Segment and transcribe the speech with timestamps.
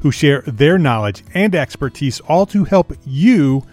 [0.00, 3.64] who share their knowledge and expertise, all to help you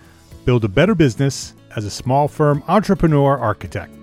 [0.46, 3.94] build a better business as a small firm entrepreneur architect.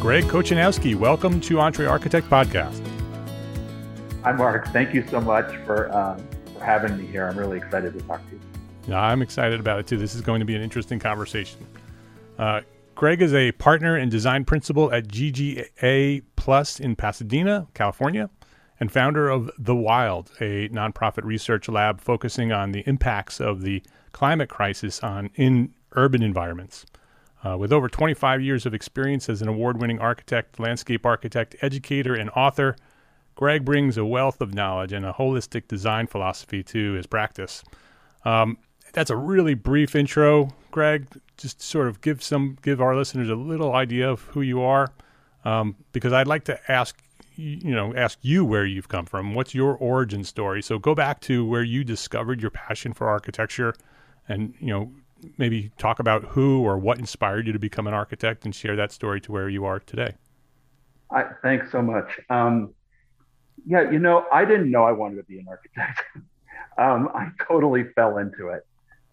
[0.00, 2.86] Greg Kochanowski, welcome to EntreArchitect Podcast.
[4.22, 4.68] Hi, Mark.
[4.68, 7.26] Thank you so much for, um, for having me here.
[7.26, 8.40] I'm really excited to talk to you.
[8.88, 9.98] Yeah, I'm excited about it too.
[9.98, 11.66] This is going to be an interesting conversation.
[12.38, 12.62] Uh,
[12.94, 18.28] Greg is a partner and design principal at GGA Plus in Pasadena, California,
[18.80, 23.82] and founder of The Wild, a nonprofit research lab focusing on the impacts of the
[24.12, 26.86] climate crisis on in urban environments.
[27.44, 32.30] Uh, with over 25 years of experience as an award-winning architect, landscape architect, educator, and
[32.30, 32.76] author,
[33.34, 37.62] Greg brings a wealth of knowledge and a holistic design philosophy to his practice.
[38.24, 38.58] Um,
[38.92, 41.06] that's a really brief intro, Greg.
[41.38, 44.92] Just sort of give some give our listeners a little idea of who you are,
[45.44, 47.00] um, because I'd like to ask
[47.40, 49.34] you know ask you where you've come from.
[49.34, 50.62] What's your origin story?
[50.62, 53.74] So go back to where you discovered your passion for architecture,
[54.28, 54.92] and you know
[55.36, 58.92] maybe talk about who or what inspired you to become an architect, and share that
[58.92, 60.14] story to where you are today.
[61.10, 62.20] I, thanks so much.
[62.28, 62.74] Um,
[63.66, 66.00] yeah, you know, I didn't know I wanted to be an architect.
[66.78, 68.64] um, I totally fell into it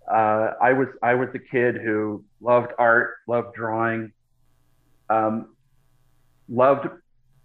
[0.07, 4.13] uh, I was I was a kid who loved art, loved drawing,
[5.09, 5.55] um,
[6.47, 6.87] loved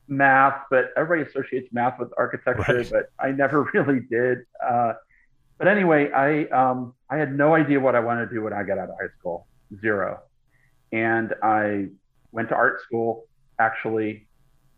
[0.08, 2.90] math, but everybody associates math with architecture, right.
[2.90, 4.38] but I never really did.
[4.64, 4.94] Uh,
[5.58, 8.62] but anyway, I um, I had no idea what I wanted to do when I
[8.62, 9.46] got out of high school,
[9.80, 10.20] zero,
[10.92, 11.88] and I
[12.32, 13.24] went to art school
[13.58, 14.26] actually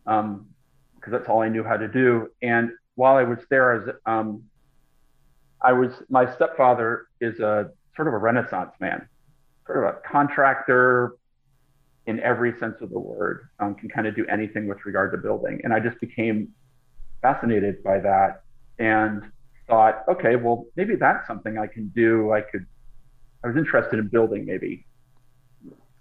[0.05, 0.47] because um,
[1.07, 2.29] that's all I knew how to do.
[2.43, 4.45] And while I was there, I was um,
[5.63, 9.09] I was my stepfather is a sort of a renaissance man,
[9.67, 11.17] sort of a contractor
[12.07, 15.19] in every sense of the word, um, can kind of do anything with regard to
[15.19, 15.61] building.
[15.65, 16.49] And I just became
[17.23, 18.43] fascinated by that
[18.79, 19.23] and
[19.67, 22.33] thought, okay, well, maybe that's something I can do.
[22.33, 22.67] I could,
[23.43, 24.87] I was interested in building, maybe,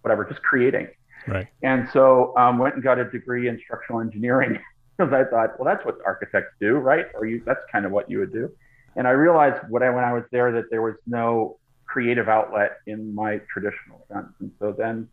[0.01, 0.87] whatever, just creating.
[1.27, 1.47] Right.
[1.61, 4.59] And so um, went and got a degree in structural engineering
[4.97, 7.05] because I thought, well, that's what architects do, right?
[7.15, 8.51] Or you, that's kind of what you would do.
[8.95, 12.77] And I realized when I when I was there that there was no creative outlet
[12.85, 14.27] in my traditional sense.
[14.39, 15.07] And so then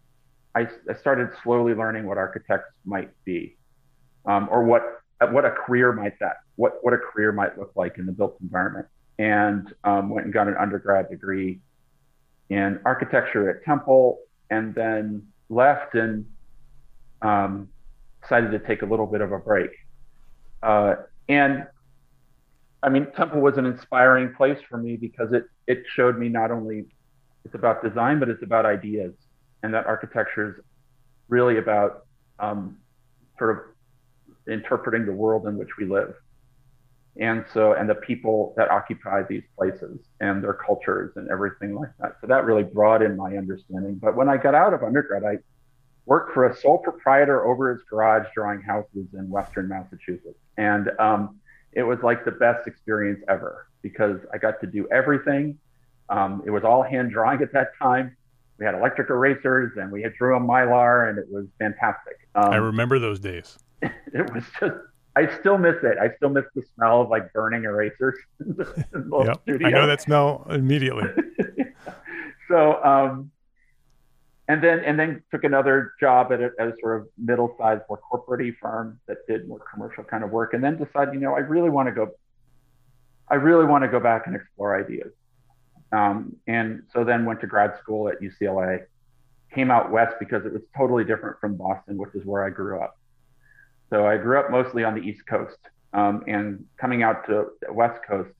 [0.54, 3.56] I, I started slowly learning what architects might be,
[4.26, 4.82] um, or what
[5.30, 8.36] what a career might that what what a career might look like in the built
[8.40, 8.86] environment.
[9.18, 11.60] And um, went and got an undergrad degree
[12.48, 14.18] in architecture at Temple,
[14.48, 16.24] and then left and
[17.20, 17.68] um,
[18.22, 19.70] decided to take a little bit of a break
[20.62, 20.94] uh,
[21.28, 21.66] and
[22.82, 26.50] I mean, Temple was an inspiring place for me because it it showed me not
[26.50, 26.86] only
[27.44, 29.14] it's about design, but it's about ideas,
[29.62, 30.64] and that architecture is
[31.28, 32.06] really about
[32.38, 32.76] um,
[33.38, 36.14] sort of interpreting the world in which we live,
[37.18, 41.90] and so and the people that occupy these places and their cultures and everything like
[42.00, 42.16] that.
[42.20, 43.96] So that really broadened my understanding.
[43.96, 45.38] But when I got out of undergrad, I
[46.06, 51.38] worked for a sole proprietor over his garage drawing houses in Western Massachusetts, and um,
[51.72, 55.58] it was like the best experience ever because I got to do everything.
[56.08, 58.16] Um, it was all hand drawing at that time.
[58.60, 62.28] We had electric erasers and we had drew on mylar, and it was fantastic.
[62.34, 63.58] Um, I remember those days.
[64.12, 64.74] It was just.
[65.16, 65.98] I still miss it.
[65.98, 68.16] I still miss the smell of like burning erasers.
[68.46, 69.40] yep.
[69.48, 71.04] I know that smell immediately.
[72.48, 73.30] so, um,
[74.46, 77.98] and then and then took another job at a, at a sort of middle-sized, more
[77.98, 81.40] corporate firm that did more commercial kind of work, and then decided, you know, I
[81.40, 82.10] really want to go.
[83.28, 85.12] I really want to go back and explore ideas,
[85.92, 88.84] um, and so then went to grad school at UCLA.
[89.54, 92.80] Came out west because it was totally different from Boston, which is where I grew
[92.80, 92.96] up.
[93.90, 95.58] So I grew up mostly on the East Coast,
[95.92, 98.30] um, and coming out to the West Coast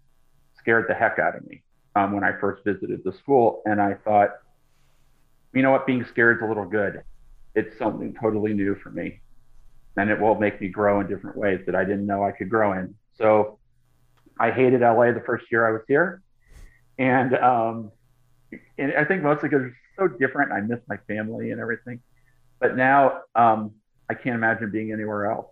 [0.57, 1.63] scared the heck out of me
[1.97, 4.31] um, when I first visited the school, and I thought
[5.53, 7.03] you know what, being scared is a little good.
[7.55, 9.21] It's something totally new for me.
[9.97, 12.49] And it will make me grow in different ways that I didn't know I could
[12.49, 12.95] grow in.
[13.19, 13.59] So
[14.39, 16.23] I hated LA the first year I was here.
[17.01, 17.91] And, um,
[18.79, 20.53] and I think mostly because it's so different.
[20.53, 22.01] I miss my family and everything.
[22.61, 23.73] But now um,
[24.09, 25.47] I can't imagine being anywhere else.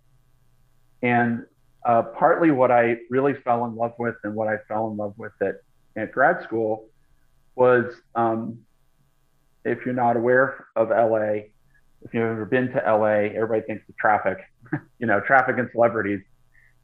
[1.03, 1.47] And
[1.87, 5.15] uh, partly what I really fell in love with and what I fell in love
[5.17, 5.57] with at,
[5.97, 6.87] at grad school
[7.55, 8.59] was um,
[9.65, 11.47] if you're not aware of LA,
[12.03, 14.39] if you've ever been to LA, everybody thinks of traffic,
[14.99, 16.21] you know, traffic and celebrities.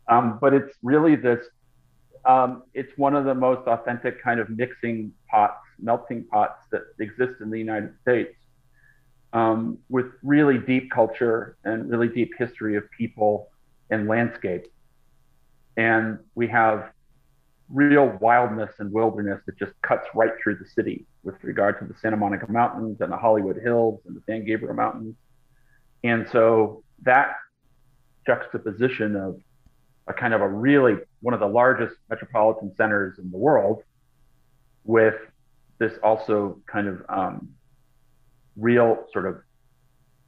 [0.09, 1.45] Um, but it's really this,
[2.27, 7.41] um, it's one of the most authentic kind of mixing pots, melting pots that exist
[7.41, 8.35] in the United States
[9.33, 13.49] um, with really deep culture and really deep history of people
[13.91, 14.67] and landscape.
[15.77, 16.93] And we have
[17.69, 21.95] real wildness and wilderness that just cuts right through the city with regard to the
[22.01, 25.17] Santa Monica Mountains and the Hollywood Hills and the San Gabriel Mountains.
[26.05, 27.35] And so that
[28.27, 29.41] juxtaposition of
[30.07, 33.83] a kind of a really one of the largest metropolitan centers in the world
[34.85, 35.15] with
[35.79, 37.49] this also kind of um,
[38.57, 39.39] real sort of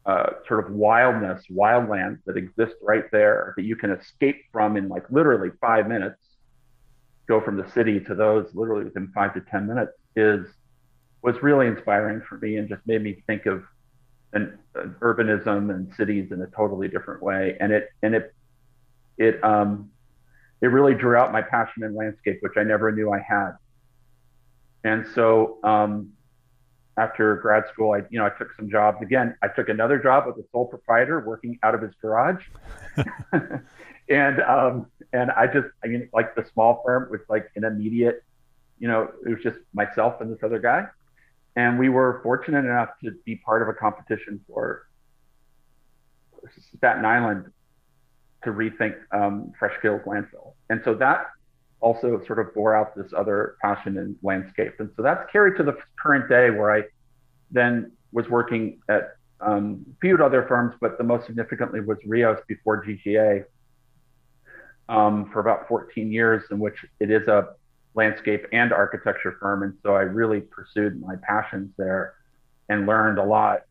[0.06, 4.88] uh, sort of wildness, wildlands that exist right there that you can escape from in
[4.88, 6.20] like literally five minutes
[7.28, 10.46] go from the city to those literally within five to 10 minutes is
[11.22, 13.64] was really inspiring for me and just made me think of
[14.32, 17.56] an, an urbanism and cities in a totally different way.
[17.58, 18.32] And it, and it,
[19.18, 19.90] it, um,
[20.60, 23.52] it really drew out my passion in landscape, which I never knew I had.
[24.84, 26.12] And so, um,
[26.98, 29.36] after grad school, I, you know, I took some jobs again.
[29.42, 32.42] I took another job with a sole proprietor working out of his garage.
[34.08, 38.22] and, um, and I just, I mean, like the small firm was like an immediate,
[38.78, 40.86] you know, it was just myself and this other guy.
[41.54, 44.86] And we were fortunate enough to be part of a competition for
[46.76, 47.50] Staten Island
[48.46, 50.54] to rethink um, Fresh Kills landfill.
[50.70, 51.26] And so that
[51.80, 54.74] also sort of bore out this other passion in landscape.
[54.78, 56.84] And so that's carried to the current day where I
[57.50, 62.38] then was working at um, a few other firms, but the most significantly was Rios
[62.48, 63.44] before GGA,
[64.88, 67.48] um, for about 14 years, in which it is a
[67.94, 69.62] landscape and architecture firm.
[69.62, 72.14] And so I really pursued my passions there
[72.68, 73.62] and learned a lot.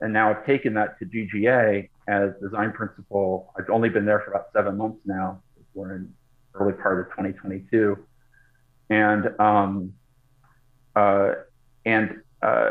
[0.00, 3.52] And now I've taken that to GGA as design principal.
[3.58, 5.42] I've only been there for about seven months now.
[5.74, 6.12] We're in
[6.54, 7.96] early part of 2022.
[8.90, 9.92] And, um,
[10.96, 11.32] uh,
[11.84, 12.70] and, uh,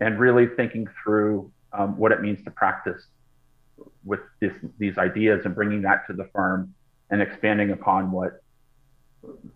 [0.00, 3.02] and really thinking through um, what it means to practice
[4.04, 6.74] with this, these ideas and bringing that to the firm
[7.10, 8.42] and expanding upon what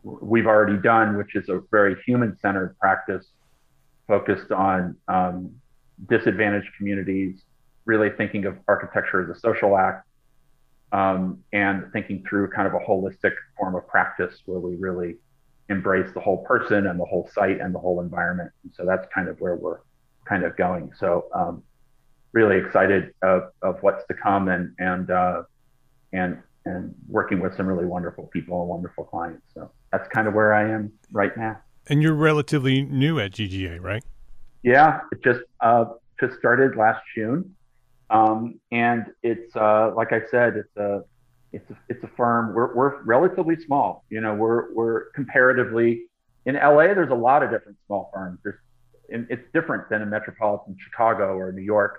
[0.02, 3.26] we've already done, which is a very human centered practice
[4.06, 5.54] focused on um,
[6.08, 7.42] disadvantaged communities,
[7.88, 10.06] really thinking of architecture as a social act,
[10.92, 15.16] um, and thinking through kind of a holistic form of practice where we really
[15.70, 18.50] embrace the whole person and the whole site and the whole environment.
[18.62, 19.80] And so that's kind of where we're
[20.26, 20.92] kind of going.
[20.98, 21.62] So um,
[22.32, 25.42] really excited of, of what's to come and and uh,
[26.12, 29.42] and and working with some really wonderful people and wonderful clients.
[29.54, 31.58] So that's kind of where I am right now.
[31.86, 34.04] And you're relatively new at GGA, right?
[34.62, 35.86] Yeah, it just uh,
[36.20, 37.54] just started last June,
[38.10, 41.02] um, and it's uh, like I said, it's a
[41.52, 42.54] it's a, it's a firm.
[42.54, 44.04] We're, we're relatively small.
[44.10, 46.06] You know, we're we're comparatively
[46.46, 46.94] in LA.
[46.94, 48.38] There's a lot of different small firms.
[48.42, 48.56] There's
[49.10, 51.98] it's different than in metropolitan Chicago or New York,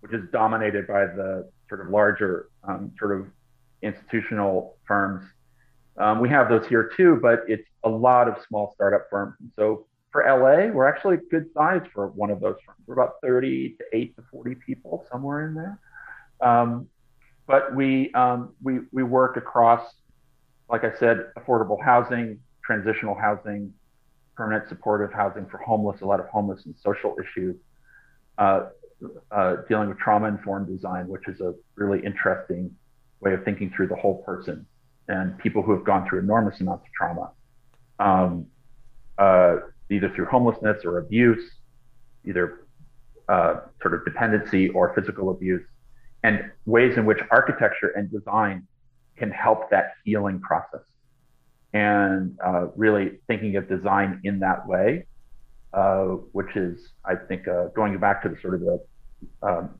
[0.00, 3.26] which is dominated by the sort of larger um, sort of
[3.82, 5.24] institutional firms.
[5.96, 9.36] Um, we have those here too, but it's a lot of small startup firms.
[9.40, 12.78] And so for LA, we're actually a good size for one of those firms.
[12.86, 15.78] We're about 30 to 8 to 40 people, somewhere in there.
[16.40, 16.88] Um,
[17.46, 19.82] but we, um, we, we work across,
[20.68, 23.72] like I said, affordable housing, transitional housing,
[24.36, 27.56] permanent supportive housing for homeless, a lot of homeless and social issues,
[28.38, 28.66] uh,
[29.30, 32.74] uh, dealing with trauma informed design, which is a really interesting
[33.20, 34.66] way of thinking through the whole person
[35.08, 37.30] and people who have gone through enormous amounts of trauma,
[37.98, 38.46] um,
[39.18, 39.56] uh,
[39.90, 41.42] either through homelessness or abuse,
[42.24, 42.66] either
[43.28, 45.62] uh, sort of dependency or physical abuse,
[46.22, 48.66] and ways in which architecture and design
[49.16, 50.80] can help that healing process.
[51.72, 55.06] And uh, really thinking of design in that way,
[55.72, 58.80] uh, which is, I think, uh, going back to the sort of the
[59.42, 59.70] um,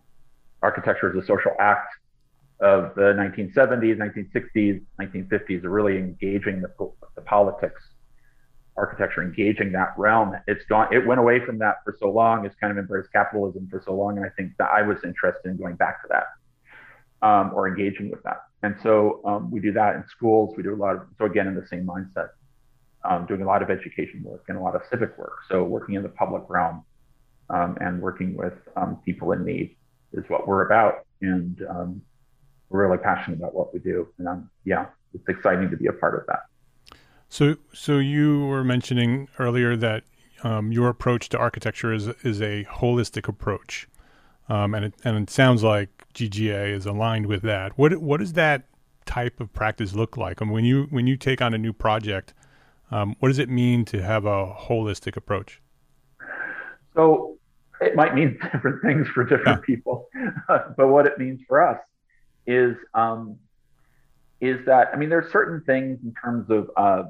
[0.62, 1.92] architecture as a social act
[2.60, 6.68] of the 1970s, 1960s, 1950s really engaging the,
[7.14, 7.82] the politics,
[8.76, 10.34] architecture, engaging that realm.
[10.46, 10.92] It's gone.
[10.92, 12.46] It went away from that for so long.
[12.46, 15.48] It's kind of embraced capitalism for so long, and I think that I was interested
[15.48, 16.24] in going back to that
[17.26, 18.42] um, or engaging with that.
[18.62, 20.54] And so um, we do that in schools.
[20.56, 22.30] We do a lot of so again in the same mindset,
[23.04, 25.38] um, doing a lot of education work and a lot of civic work.
[25.48, 26.84] So working in the public realm
[27.48, 29.76] um, and working with um, people in need
[30.12, 31.06] is what we're about.
[31.22, 32.02] And um,
[32.68, 35.92] we're really passionate about what we do, and um, yeah, it's exciting to be a
[35.92, 36.40] part of that.
[37.30, 40.02] So, so you were mentioning earlier that
[40.42, 43.88] um, your approach to architecture is is a holistic approach,
[44.48, 47.78] um, and it, and it sounds like GGA is aligned with that.
[47.78, 48.64] What what does that
[49.06, 50.42] type of practice look like?
[50.42, 52.34] I mean, when you when you take on a new project,
[52.90, 55.62] um, what does it mean to have a holistic approach?
[56.94, 57.38] So
[57.80, 59.76] it might mean different things for different yeah.
[59.76, 60.08] people,
[60.48, 61.78] but what it means for us
[62.44, 63.38] is um,
[64.40, 67.04] is that I mean there are certain things in terms of uh,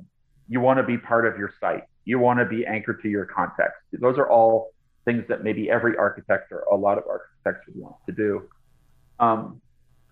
[0.51, 3.25] you want to be part of your site, you want to be anchored to your
[3.25, 3.79] context.
[3.93, 4.73] Those are all
[5.05, 8.49] things that maybe every architect or a lot of architects would want to do.
[9.21, 9.63] Um,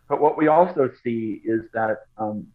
[0.08, 2.46] but what we also see is that um,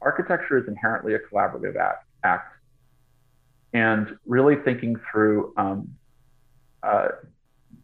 [0.00, 2.56] architecture is inherently a collaborative act, act.
[3.72, 5.88] and really thinking through um,
[6.82, 7.08] uh,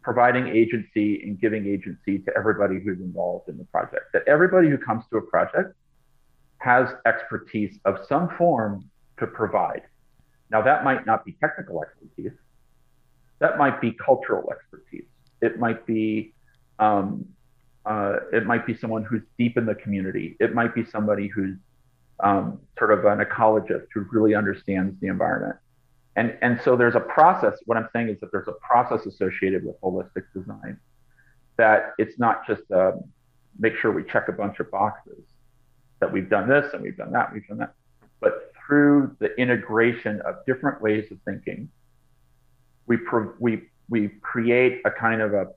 [0.03, 4.11] providing agency and giving agency to everybody who's involved in the project.
[4.11, 5.73] That everybody who comes to a project
[6.57, 8.83] has expertise of some form
[9.19, 9.83] to provide.
[10.51, 12.37] Now, that might not be technical expertise,
[13.39, 15.05] that might be cultural expertise.
[15.41, 16.33] It might be
[16.79, 17.25] um,
[17.85, 20.35] uh, it might be someone who's deep in the community.
[20.39, 21.57] It might be somebody who's
[22.19, 25.55] um, sort of an ecologist who really understands the environment.
[26.15, 27.57] And, and so there's a process.
[27.65, 30.77] What I'm saying is that there's a process associated with holistic design
[31.57, 32.91] that it's not just uh,
[33.57, 35.23] make sure we check a bunch of boxes
[35.99, 37.73] that we've done this and we've done that, we've done that,
[38.21, 41.69] but through the integration of different ways of thinking,
[42.85, 45.47] we pro- we we create a kind of a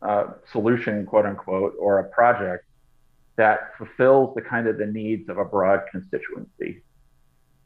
[0.00, 2.64] uh, solution, quote unquote, or a project
[3.36, 6.82] that fulfills the kind of the needs of a broad constituency.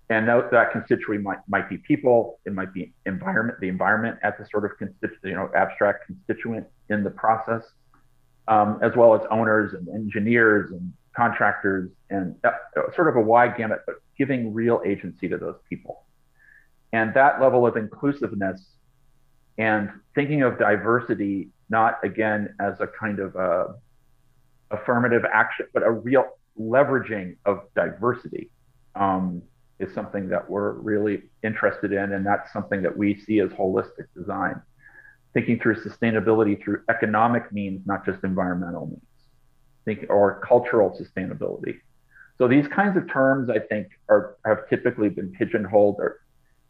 [0.09, 4.33] And that, that constituency might, might be people, it might be environment, the environment as
[4.41, 7.65] a sort of constituent, you know, abstract constituent in the process,
[8.47, 12.51] um, as well as owners and engineers and contractors and uh,
[12.95, 16.05] sort of a wide gamut, but giving real agency to those people.
[16.93, 18.61] And that level of inclusiveness
[19.59, 23.75] and thinking of diversity, not again as a kind of a
[24.71, 26.25] affirmative action, but a real
[26.59, 28.51] leveraging of diversity.
[28.95, 29.43] Um,
[29.79, 34.07] is something that we're really interested in, and that's something that we see as holistic
[34.17, 34.61] design.
[35.35, 39.08] Thinking through sustainability through economic means, not just environmental means,
[39.89, 41.79] think or cultural sustainability.
[42.37, 46.21] So these kinds of terms, I think, are have typically been pigeonholed or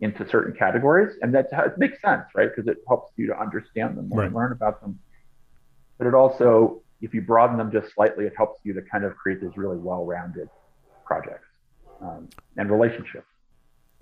[0.00, 1.46] into certain categories, and that
[1.76, 2.48] makes sense, right?
[2.54, 4.26] Because it helps you to understand them more right.
[4.26, 4.98] and learn about them.
[5.98, 9.16] But it also, if you broaden them just slightly, it helps you to kind of
[9.16, 10.48] create these really well-rounded
[11.04, 11.48] projects
[12.00, 13.26] um, and relationships.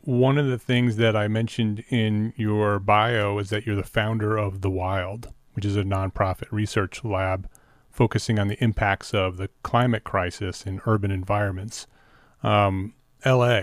[0.03, 4.37] One of the things that I mentioned in your bio is that you're the founder
[4.37, 7.49] of The Wild, which is a nonprofit research lab
[7.97, 11.87] focusing on the impacts of the climate crisis in urban environments.
[12.43, 12.93] Um,
[13.25, 13.63] LA,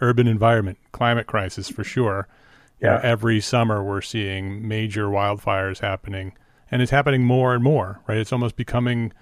[0.00, 2.28] urban environment, climate crisis for sure.
[2.80, 2.86] Yeah.
[2.86, 6.32] You know, every summer we're seeing major wildfires happening,
[6.70, 8.16] and it's happening more and more, right?
[8.16, 9.12] It's almost becoming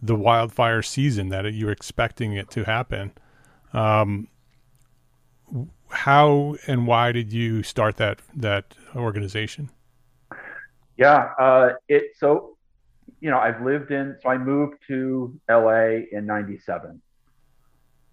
[0.00, 3.12] the wildfire season that you're expecting it to happen.
[3.72, 4.28] Um,
[5.88, 9.70] how and why did you start that that organization?
[10.98, 12.57] Yeah, uh, it so
[13.20, 17.00] you know I've lived in so I moved to LA in '97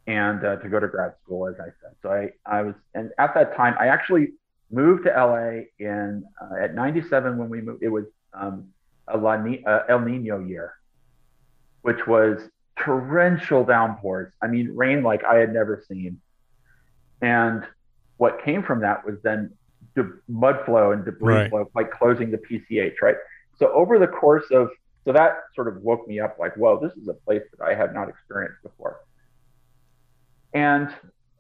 [0.08, 1.96] and uh, to go to grad school, as I said.
[2.02, 4.34] So I I was and at that time I actually
[4.72, 7.84] moved to LA in uh, at '97 when we moved.
[7.84, 8.70] It was um,
[9.08, 10.74] a La Ni- uh, El Nino year,
[11.82, 14.34] which was torrential downpours.
[14.42, 16.20] I mean, rain like I had never seen.
[17.22, 17.66] And
[18.18, 19.52] what came from that was then
[19.96, 21.50] de- mud flow and debris right.
[21.50, 23.16] flow, like closing the PCH, right?
[23.58, 24.70] So over the course of,
[25.06, 27.76] so that sort of woke me up like, whoa, this is a place that I
[27.76, 29.02] had not experienced before.
[30.54, 30.90] And,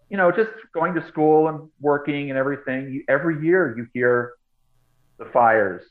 [0.09, 4.33] you know, just going to school and working and everything, you, every year you hear
[5.17, 5.81] the fires,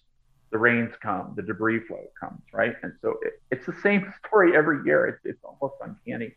[0.52, 2.76] the rains come, the debris flow comes, right?
[2.84, 5.06] And so it, it's the same story every year.
[5.08, 6.36] It's, it's almost uncanny.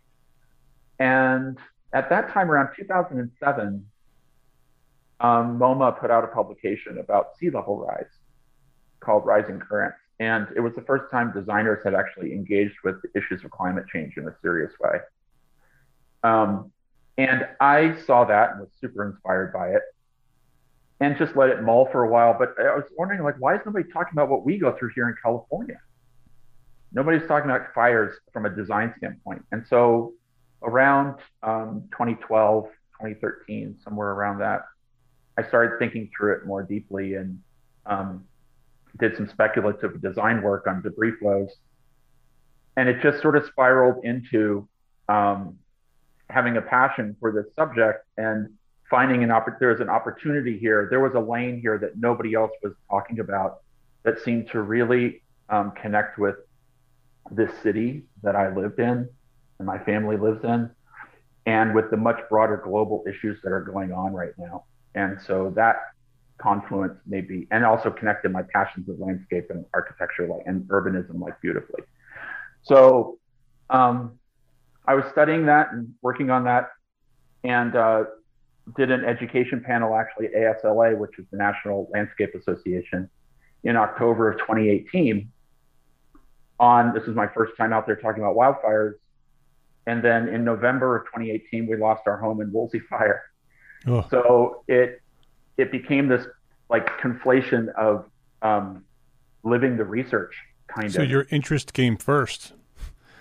[0.97, 1.59] And
[1.93, 3.85] at that time, around 2007,
[5.19, 8.09] um, MoMA put out a publication about sea level rise
[8.99, 9.97] called Rising Currents.
[10.19, 14.17] And it was the first time designers had actually engaged with issues of climate change
[14.17, 14.99] in a serious way.
[16.23, 16.71] Um,
[17.17, 19.81] and I saw that and was super inspired by it
[20.99, 22.35] and just let it mull for a while.
[22.37, 25.07] But I was wondering, like, why is nobody talking about what we go through here
[25.07, 25.79] in California?
[26.91, 29.45] Nobody's talking about fires from a design standpoint.
[29.51, 30.13] And so
[30.63, 34.61] around um, 2012, 2013, somewhere around that,
[35.37, 37.39] I started thinking through it more deeply and
[37.85, 38.25] um,
[38.99, 41.49] did some speculative design work on debris flows.
[42.75, 44.67] And it just sort of spiraled into
[45.09, 45.57] um,
[46.29, 48.49] having a passion for this subject and
[48.89, 49.59] finding an opportunity.
[49.59, 50.87] There was an opportunity here.
[50.89, 53.61] There was a lane here that nobody else was talking about
[54.03, 56.35] that seemed to really um, connect with
[57.31, 59.09] this city that I lived in
[59.59, 60.69] and my family lives in,
[61.45, 64.65] and with the much broader global issues that are going on right now.
[64.93, 65.77] And so that
[66.37, 71.39] confluence maybe, and also connected my passions of landscape and architecture like, and urbanism like
[71.41, 71.81] beautifully.
[72.63, 73.17] So
[73.69, 74.19] um,
[74.85, 76.69] I was studying that and working on that
[77.43, 78.03] and uh,
[78.75, 83.09] did an education panel actually at ASLA, which is the National Landscape Association,
[83.63, 85.31] in October of 2018
[86.59, 88.93] on this is my first time out there talking about wildfires.
[89.85, 93.23] And then in November of 2018, we lost our home in Woolsey Fire.
[93.85, 94.05] Oh.
[94.09, 95.01] So it
[95.57, 96.25] it became this
[96.69, 98.05] like conflation of
[98.41, 98.83] um,
[99.43, 100.35] living the research
[100.67, 101.07] kind so of.
[101.07, 102.53] So your interest came first.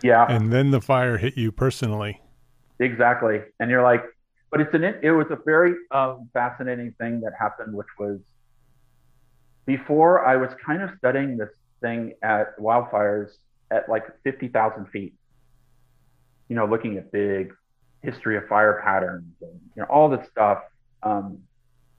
[0.03, 0.27] Yeah.
[0.29, 2.21] And then the fire hit you personally.
[2.79, 3.41] Exactly.
[3.61, 4.05] And you're like,
[4.51, 8.21] but it's an it was a very um, fascinating thing that happened, which was
[9.65, 13.31] before I was kind of studying this thing at wildfires
[13.71, 15.15] at like 50,000 feet.
[16.49, 17.53] You know, looking at big
[18.03, 20.63] history of fire patterns and you know all this stuff.
[21.03, 21.41] Um,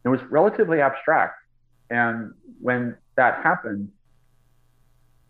[0.06, 1.36] it was relatively abstract,
[1.90, 3.90] and when that happened,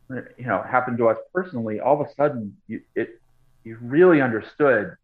[0.10, 3.22] you know, happened to us personally, all of a sudden, you, it
[3.64, 4.96] you really understood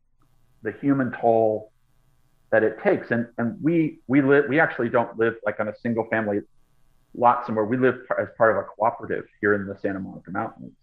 [0.62, 1.72] the human toll
[2.52, 3.12] that it takes.
[3.12, 6.42] And and we we live we actually don't live like on a single family
[7.16, 7.66] lot somewhere.
[7.66, 10.74] We live as part of a cooperative here in the Santa Monica Mountains,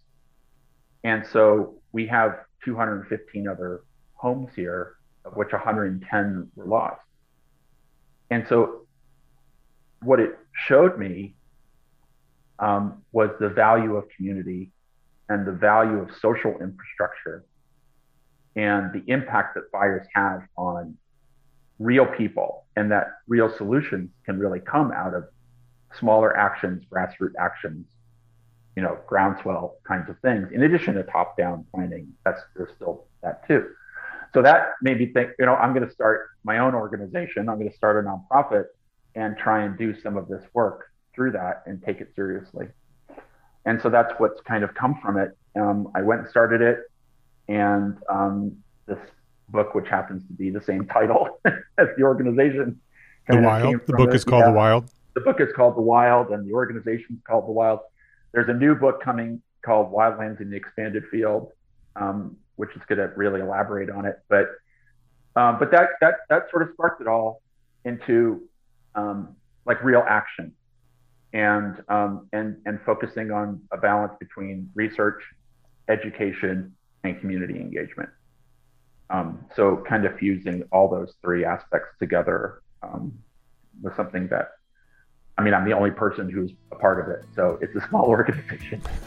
[1.04, 3.82] and so we have 215 other
[4.14, 7.00] homes here, of which 110 were lost.
[8.30, 8.86] And so,
[10.02, 11.34] what it showed me
[12.58, 14.70] um, was the value of community
[15.28, 17.44] and the value of social infrastructure
[18.56, 20.96] and the impact that fires have on
[21.78, 25.24] real people and that real solutions can really come out of
[25.98, 27.86] smaller actions, grassroots actions,
[28.76, 32.12] you know, groundswell kinds of things, in addition to top down planning.
[32.24, 33.68] That's there's still that too.
[34.32, 37.48] So that made me think, you know, I'm going to start my own organization.
[37.48, 38.66] I'm going to start a nonprofit
[39.14, 42.68] and try and do some of this work through that and take it seriously.
[43.64, 45.36] And so that's what's kind of come from it.
[45.56, 46.78] Um, I went and started it,
[47.48, 48.98] and um, this
[49.48, 52.80] book, which happens to be the same title as the organization,
[53.28, 53.80] the Wild.
[53.86, 54.14] The book it.
[54.14, 54.50] is called yeah.
[54.50, 54.90] The Wild.
[55.14, 57.80] The book is called The Wild, and the organization is called The Wild.
[58.32, 61.50] There's a new book coming called Wildlands in the Expanded Field,
[61.96, 64.18] um, which is going to really elaborate on it.
[64.28, 64.50] But
[65.34, 67.40] um, but that that that sort of sparked it all
[67.86, 68.42] into
[68.94, 70.52] um, like real action
[71.32, 75.22] and um, and and focusing on a balance between research,
[75.88, 78.10] education, and community engagement.
[79.08, 83.12] Um, so kind of fusing all those three aspects together um,
[83.80, 84.50] was something that
[85.40, 88.04] I mean, I'm the only person who's a part of it, so it's a small
[88.16, 88.82] organization.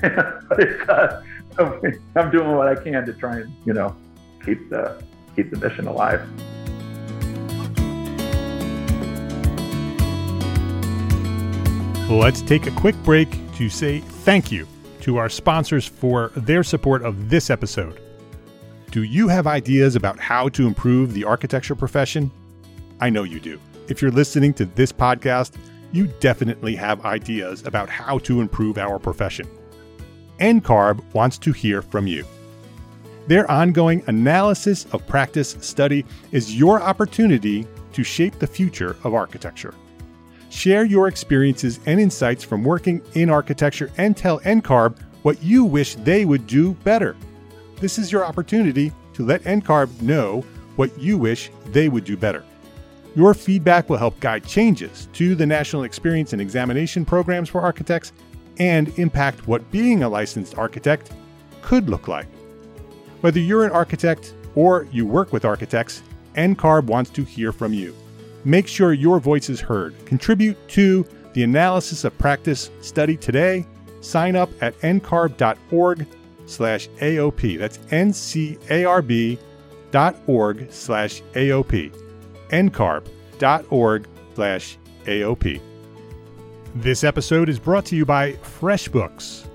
[0.00, 1.22] but it's, uh,
[2.16, 3.94] I'm doing what I can to try and you know
[4.44, 5.02] keep the
[5.34, 6.22] keep the mission alive.
[12.08, 14.66] Let's take a quick break to say thank you
[15.00, 18.00] to our sponsors for their support of this episode.
[18.90, 22.30] Do you have ideas about how to improve the architecture profession?
[23.00, 23.60] I know you do.
[23.88, 25.56] If you're listening to this podcast,
[25.92, 29.46] you definitely have ideas about how to improve our profession.
[30.38, 32.24] NCARB wants to hear from you.
[33.26, 39.74] Their ongoing analysis of practice study is your opportunity to shape the future of architecture.
[40.50, 45.94] Share your experiences and insights from working in architecture and tell NCARB what you wish
[45.96, 47.16] they would do better.
[47.80, 50.42] This is your opportunity to let NCARB know
[50.76, 52.44] what you wish they would do better.
[53.14, 58.12] Your feedback will help guide changes to the National Experience and Examination programs for architects
[58.58, 61.12] and impact what being a licensed architect
[61.62, 62.26] could look like.
[63.20, 66.02] Whether you're an architect or you work with architects,
[66.34, 67.94] NCARB wants to hear from you.
[68.44, 69.94] Make sure your voice is heard.
[70.06, 73.66] Contribute to the analysis of practice study today.
[74.00, 76.06] Sign up at ncarb.org
[76.46, 77.58] slash AOP.
[77.58, 79.38] That's N-C-A-R-B
[79.90, 81.92] dot org slash AOP.
[82.50, 85.60] ncarb.org slash AOP.
[86.80, 89.48] This episode is brought to you by FreshBooks.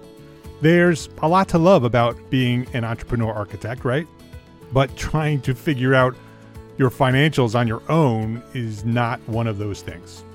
[0.59, 4.05] There's a lot to love about being an entrepreneur architect, right?
[4.73, 6.17] But trying to figure out
[6.77, 10.25] your financials on your own is not one of those things.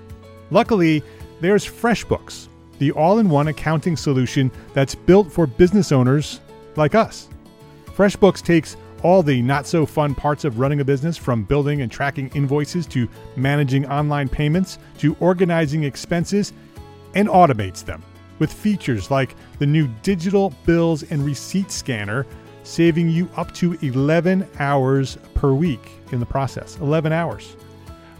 [0.51, 1.03] Luckily,
[1.43, 2.49] there's FreshBooks,
[2.79, 6.41] the all in one accounting solution that's built for business owners
[6.77, 7.29] like us.
[7.89, 11.93] FreshBooks takes all the not so fun parts of running a business from building and
[11.93, 16.55] tracking invoices to managing online payments to organizing expenses
[17.19, 18.01] and automates them
[18.39, 22.25] with features like the new digital bills and receipt scanner
[22.63, 26.79] saving you up to 11 hours per week in the process.
[26.79, 27.57] 11 hours.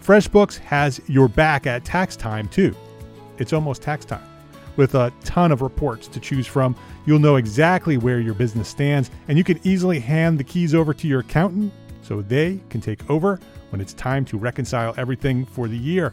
[0.05, 2.75] FreshBooks has your back at tax time too.
[3.39, 4.25] It's almost tax time.
[4.75, 6.75] With a ton of reports to choose from,
[7.07, 10.93] you'll know exactly where your business stands and you can easily hand the keys over
[10.93, 13.39] to your accountant so they can take over
[13.71, 16.13] when it's time to reconcile everything for the year.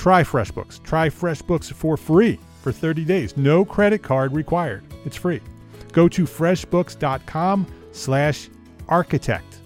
[0.00, 0.82] Try FreshBooks.
[0.82, 3.36] Try FreshBooks for free for 30 days.
[3.36, 4.82] No credit card required.
[5.04, 5.42] It's free.
[5.92, 8.48] Go to freshbooks.com slash
[8.88, 9.58] architect.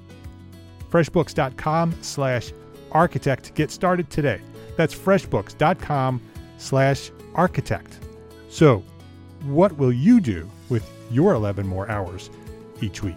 [0.90, 2.52] freshbooks.com slash
[2.90, 4.40] architect get started today.
[4.76, 6.20] That's freshbooks.com
[6.58, 8.00] slash architect.
[8.48, 8.82] So,
[9.44, 12.28] what will you do with your 11 more hours
[12.80, 13.14] each week?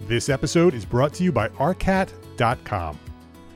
[0.00, 2.98] This episode is brought to you by arcat.com.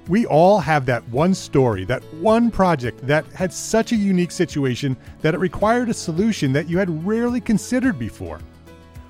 [0.08, 4.96] We all have that one story, that one project that had such a unique situation
[5.20, 8.40] that it required a solution that you had rarely considered before.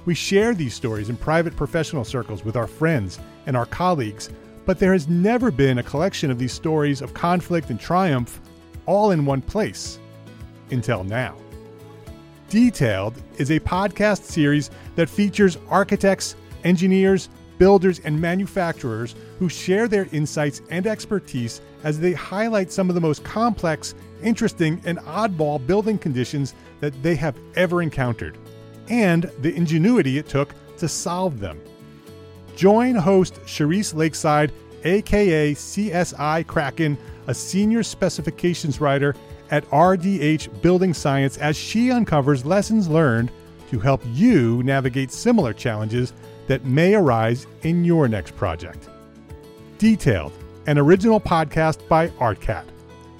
[0.04, 4.28] We share these stories in private professional circles with our friends and our colleagues,
[4.66, 8.40] but there has never been a collection of these stories of conflict and triumph
[8.84, 9.98] all in one place
[10.70, 11.36] until now.
[12.50, 17.30] Detailed is a podcast series that features architects, engineers,
[17.62, 23.00] builders, and manufacturers who share their insights and expertise as they highlight some of the
[23.00, 28.36] most complex, interesting, and oddball building conditions that they have ever encountered,
[28.88, 31.60] and the ingenuity it took to solve them.
[32.56, 34.50] Join host Cherise Lakeside,
[34.82, 36.98] aka CSI Kraken,
[37.28, 39.14] a senior specifications writer
[39.52, 43.30] at RDH Building Science, as she uncovers lessons learned
[43.70, 46.12] to help you navigate similar challenges
[46.46, 48.88] that may arise in your next project.
[49.78, 50.32] Detailed,
[50.66, 52.64] an original podcast by ARCAT.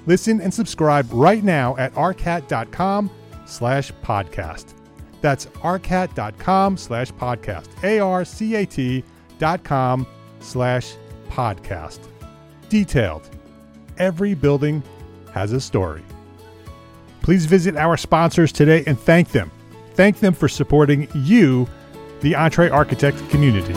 [0.05, 3.09] Listen and subscribe right now at arcat.com
[3.45, 4.73] slash podcast.
[5.21, 7.67] That's arcat.com slash podcast.
[7.83, 9.03] A-R-C-A-T
[9.39, 10.05] dot com
[10.39, 10.93] slash
[11.29, 11.99] podcast.
[12.69, 13.29] Detailed.
[13.97, 14.83] Every building
[15.33, 16.03] has a story.
[17.21, 19.49] Please visit our sponsors today and thank them.
[19.93, 21.67] Thank them for supporting you
[22.23, 23.73] the EntreArchitect community.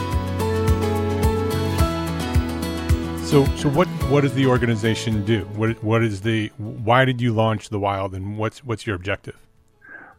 [3.25, 5.41] So, so what what does the organization do?
[5.57, 9.35] What what is the why did you launch the Wild, and what's what's your objective?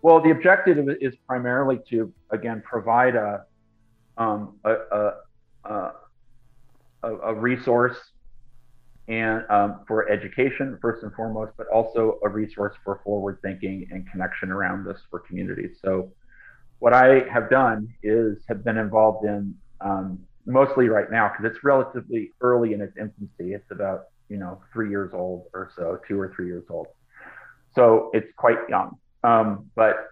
[0.02, 3.46] Well, the objective is primarily to again provide a
[4.18, 4.74] um, a,
[5.64, 5.92] a,
[7.02, 7.96] a, a resource
[9.08, 14.06] and um, for education first and foremost, but also a resource for forward thinking and
[14.10, 15.78] connection around this for communities.
[15.82, 16.12] So
[16.78, 21.64] what I have done is have been involved in um, mostly right now because it's
[21.64, 23.54] relatively early in its infancy.
[23.54, 26.88] It's about you know three years old or so, two or three years old.
[27.74, 28.96] So it's quite young.
[29.24, 30.08] Um, but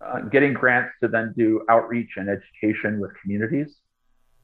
[0.00, 3.76] uh, getting grants to then do outreach and education with communities,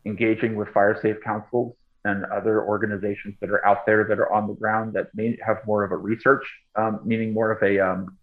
[0.05, 4.47] engaging with fire safe councils and other organizations that are out there that are on
[4.47, 6.45] the ground that may have more of a research,
[6.77, 8.19] um, meaning more of a um,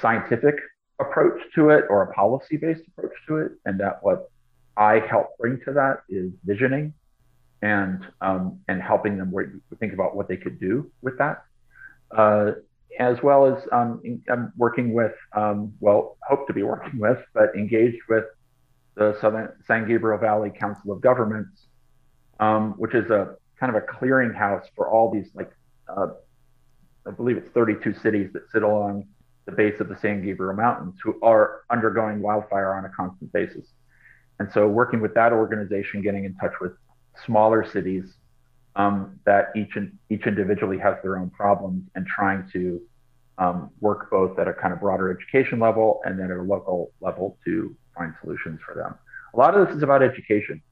[0.00, 0.54] scientific
[1.00, 3.52] approach to it or a policy based approach to it.
[3.64, 4.30] And that what
[4.76, 6.94] I help bring to that is visioning
[7.60, 9.32] and um, and helping them
[9.78, 11.44] think about what they could do with that.
[12.10, 12.52] Uh,
[12.98, 17.54] as well as um, I'm working with, um, well, hope to be working with, but
[17.56, 18.24] engaged with
[18.96, 21.68] the Southern San Gabriel Valley Council of Governments,
[22.38, 25.50] um, which is a kind of a clearinghouse for all these, like,
[25.88, 26.08] uh,
[27.06, 29.06] I believe it's 32 cities that sit along
[29.46, 33.66] the base of the San Gabriel Mountains who are undergoing wildfire on a constant basis.
[34.38, 36.72] And so, working with that organization, getting in touch with
[37.26, 38.14] smaller cities
[38.76, 39.76] um, that each
[40.10, 42.80] each individually has their own problems and trying to
[43.38, 46.92] um, work both at a kind of broader education level and then at a local
[47.00, 48.94] level to find solutions for them.
[49.34, 50.62] A lot of this is about education.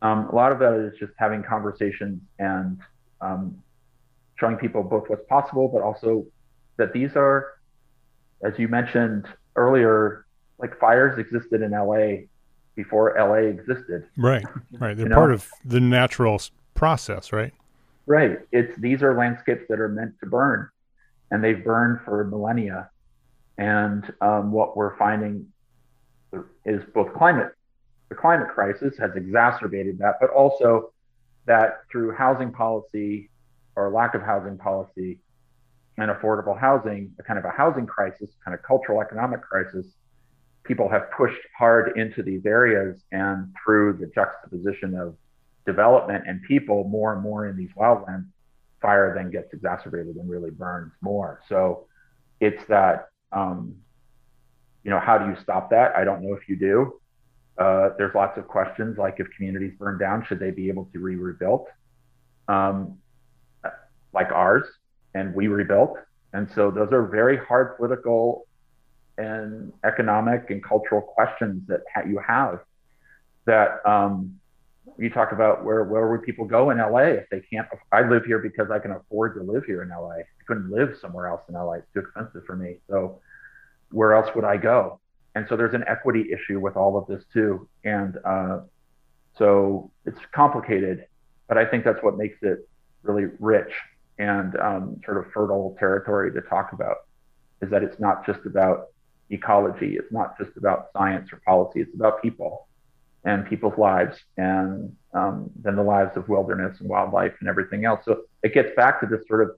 [0.00, 2.78] Um, a lot of that is just having conversations and
[3.20, 3.62] um,
[4.38, 6.24] showing people both what's possible, but also
[6.76, 7.57] that these are,
[8.42, 10.26] as you mentioned earlier,
[10.58, 12.26] like fires existed in LA
[12.74, 14.06] before LA existed.
[14.16, 14.96] Right, right.
[14.96, 15.34] They're part know?
[15.34, 16.40] of the natural
[16.74, 17.52] process, right?
[18.06, 18.38] Right.
[18.52, 20.68] It's these are landscapes that are meant to burn,
[21.30, 22.90] and they've burned for millennia.
[23.58, 25.46] And um, what we're finding
[26.64, 27.52] is both climate,
[28.08, 30.92] the climate crisis has exacerbated that, but also
[31.46, 33.30] that through housing policy
[33.74, 35.18] or lack of housing policy
[35.98, 39.86] and affordable housing, a kind of a housing crisis, kind of cultural economic crisis,
[40.64, 45.16] people have pushed hard into these areas and through the juxtaposition of
[45.66, 48.26] development and people more and more in these wildlands,
[48.80, 51.40] fire then gets exacerbated and really burns more.
[51.48, 51.86] So
[52.40, 53.74] it's that, um,
[54.84, 55.96] you know, how do you stop that?
[55.96, 57.00] I don't know if you do.
[57.58, 60.92] Uh, there's lots of questions like if communities burn down, should they be able to
[60.92, 61.66] be rebuilt?
[62.46, 62.98] Um,
[64.14, 64.66] like ours,
[65.18, 65.98] and we rebuilt.
[66.32, 68.46] And so those are very hard political
[69.16, 72.60] and economic and cultural questions that ha- you have
[73.46, 74.38] that um,
[74.98, 77.66] you talk about where where would people go in LA if they can't?
[77.90, 80.18] I live here because I can afford to live here in LA.
[80.18, 81.74] I couldn't live somewhere else in LA.
[81.74, 82.76] It's too expensive for me.
[82.88, 83.20] So
[83.90, 85.00] where else would I go?
[85.34, 87.68] And so there's an equity issue with all of this too.
[87.84, 88.60] And uh,
[89.36, 91.06] so it's complicated,
[91.48, 92.68] but I think that's what makes it
[93.02, 93.72] really rich
[94.18, 96.96] and um, sort of fertile territory to talk about.
[97.60, 98.88] Is that it's not just about
[99.30, 99.96] ecology.
[99.96, 101.80] It's not just about science or policy.
[101.80, 102.68] It's about people
[103.24, 108.00] and people's lives and um, then the lives of wilderness and wildlife and everything else.
[108.04, 109.56] So it gets back to this sort of,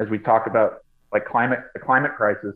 [0.00, 2.54] as we talk about like climate, the climate crisis,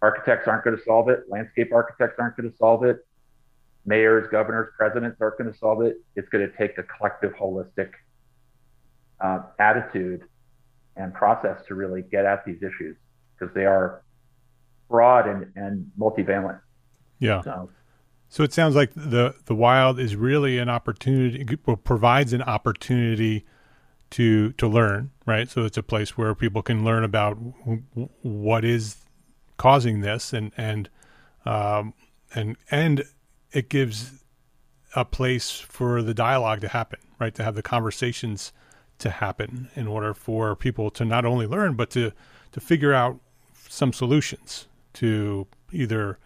[0.00, 1.24] architects aren't going to solve it.
[1.28, 3.06] Landscape architects aren't going to solve it.
[3.84, 5.96] Mayors, governors, presidents aren't going to solve it.
[6.14, 7.90] It's going to take a collective, holistic
[9.20, 10.22] uh, attitude
[10.96, 12.96] and process to really get at these issues
[13.38, 14.02] because they are
[14.88, 16.60] broad and, and multivalent.
[17.18, 17.42] Yeah.
[17.42, 17.70] So,
[18.28, 23.46] so it sounds like the the wild is really an opportunity provides an opportunity
[24.10, 25.48] to to learn, right?
[25.48, 27.34] So it's a place where people can learn about
[28.22, 28.96] what is
[29.56, 30.88] causing this, and and
[31.44, 31.94] um,
[32.34, 33.04] and and
[33.52, 34.24] it gives
[34.94, 37.34] a place for the dialogue to happen, right?
[37.34, 38.52] To have the conversations
[38.98, 42.12] to happen in order for people to not only learn but to
[42.52, 43.18] to figure out
[43.68, 46.18] some solutions to either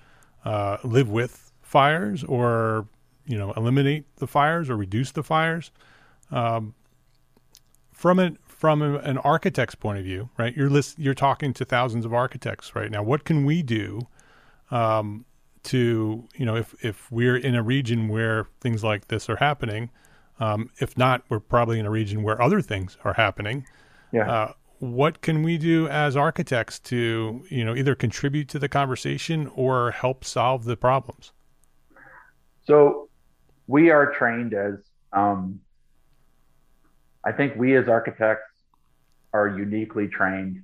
[0.45, 2.87] uh, live with fires or
[3.27, 5.71] you know eliminate the fires or reduce the fires.
[6.31, 6.75] Um,
[7.93, 10.55] from it from an architect's point of view, right?
[10.55, 13.03] You're list, you're talking to thousands of architects right now.
[13.03, 14.07] What can we do
[14.71, 15.25] um,
[15.65, 19.91] to you know if if we're in a region where things like this are happening?
[20.41, 23.67] Um, if not, we're probably in a region where other things are happening.
[24.11, 24.31] Yeah.
[24.31, 29.47] Uh, what can we do as architects to you know either contribute to the conversation
[29.55, 31.33] or help solve the problems
[32.67, 33.09] so
[33.67, 34.77] we are trained as
[35.13, 35.61] um,
[37.25, 38.51] i think we as architects
[39.35, 40.63] are uniquely trained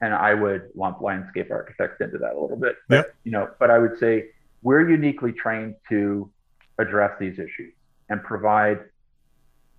[0.00, 3.14] and i would lump landscape architects into that a little bit but yep.
[3.24, 4.26] you know but i would say
[4.62, 6.30] we're uniquely trained to
[6.78, 7.74] address these issues
[8.08, 8.78] and provide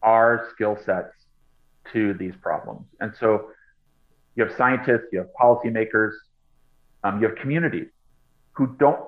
[0.02, 1.14] our skill sets
[1.92, 3.50] to these problems and so
[4.36, 6.14] you have scientists, you have policymakers,
[7.04, 7.88] um, you have communities
[8.54, 9.00] who don't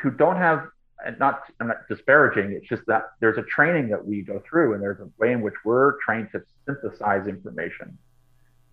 [0.00, 0.66] who don't have
[1.04, 2.52] and not I'm not disparaging.
[2.52, 5.40] It's just that there's a training that we go through, and there's a way in
[5.40, 7.98] which we're trained to synthesize information,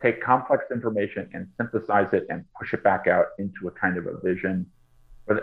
[0.01, 4.05] take complex information and synthesize it and push it back out into a kind of
[4.05, 4.65] a vision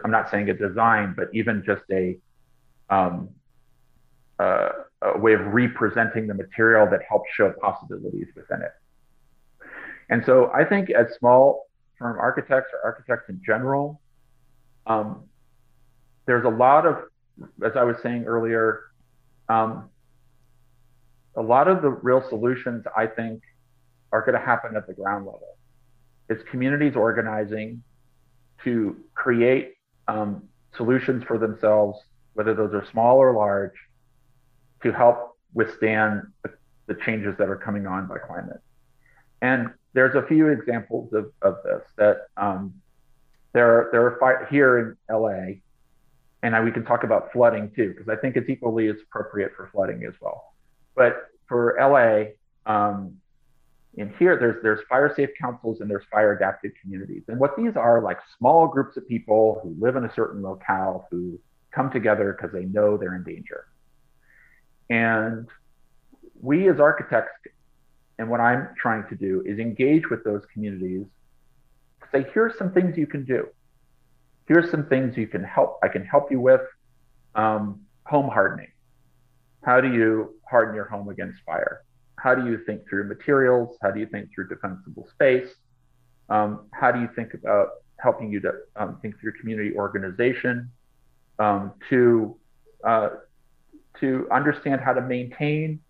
[0.03, 2.18] I'm not saying a design, but even just a,
[2.88, 3.29] um,
[4.38, 4.68] uh,
[5.03, 8.73] a way of representing the material that helps show possibilities within it.
[10.09, 11.66] And so I think as small
[11.99, 14.01] firm architects or architects in general,
[14.87, 15.25] um,
[16.27, 16.97] there's a lot of,
[17.64, 18.81] as I was saying earlier,
[19.49, 19.88] um,
[21.37, 23.42] a lot of the real solutions I think
[24.12, 25.57] are going to happen at the ground level.
[26.29, 27.83] It's communities organizing
[28.64, 29.75] to create
[30.09, 30.44] um,
[30.77, 31.99] solutions for themselves,
[32.35, 33.73] whether those are small or large,
[34.85, 36.53] to help withstand the,
[36.87, 38.61] the changes that are coming on by climate.
[39.42, 42.75] And there's a few examples of, of this that um,
[43.53, 45.61] there are, there are fire, here in LA,
[46.42, 49.53] and I, we can talk about flooding too, because I think it's equally as appropriate
[49.57, 50.55] for flooding as well.
[50.94, 51.16] But
[51.49, 52.33] for LA,
[52.70, 53.16] um,
[53.97, 57.23] in here, there's there's fire safe councils and there's fire adapted communities.
[57.29, 61.07] And what these are like small groups of people who live in a certain locale
[61.11, 61.38] who
[61.70, 63.66] come together because they know they're in danger.
[64.90, 65.49] And
[66.40, 67.33] we as architects,
[68.18, 71.07] and what I'm trying to do is engage with those communities.
[72.12, 73.49] Say, here's some things you can do.
[74.47, 75.79] Here's some things you can help.
[75.83, 76.61] I can help you with
[77.35, 78.68] um, home hardening.
[79.64, 81.83] How do you harden your home against fire?
[82.16, 83.77] How do you think through materials?
[83.83, 85.49] How do you think through defensible space?
[86.29, 87.68] Um, how do you think about
[87.99, 90.70] helping you to um, think through community organization
[91.38, 92.37] um, to
[92.85, 93.09] uh,
[94.00, 95.80] to understand how to maintain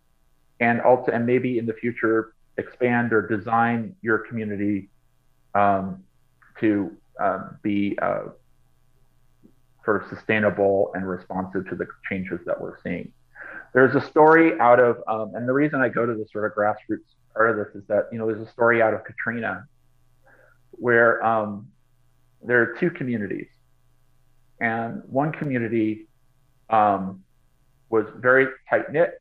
[0.60, 4.88] and also and maybe in the future expand or design your community
[5.54, 6.02] um,
[6.60, 8.24] to uh, be uh,
[9.84, 13.12] sort of sustainable and responsive to the changes that we're seeing.
[13.72, 16.56] There's a story out of, um, and the reason I go to the sort of
[16.56, 19.66] grassroots part of this is that you know there's a story out of Katrina
[20.70, 21.68] where um,
[22.42, 23.48] there are two communities,
[24.60, 26.06] and one community
[26.70, 27.24] um,
[27.96, 29.12] was very tight knit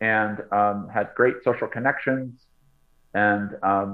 [0.00, 2.30] and um, had great social connections,
[3.14, 3.90] and, um,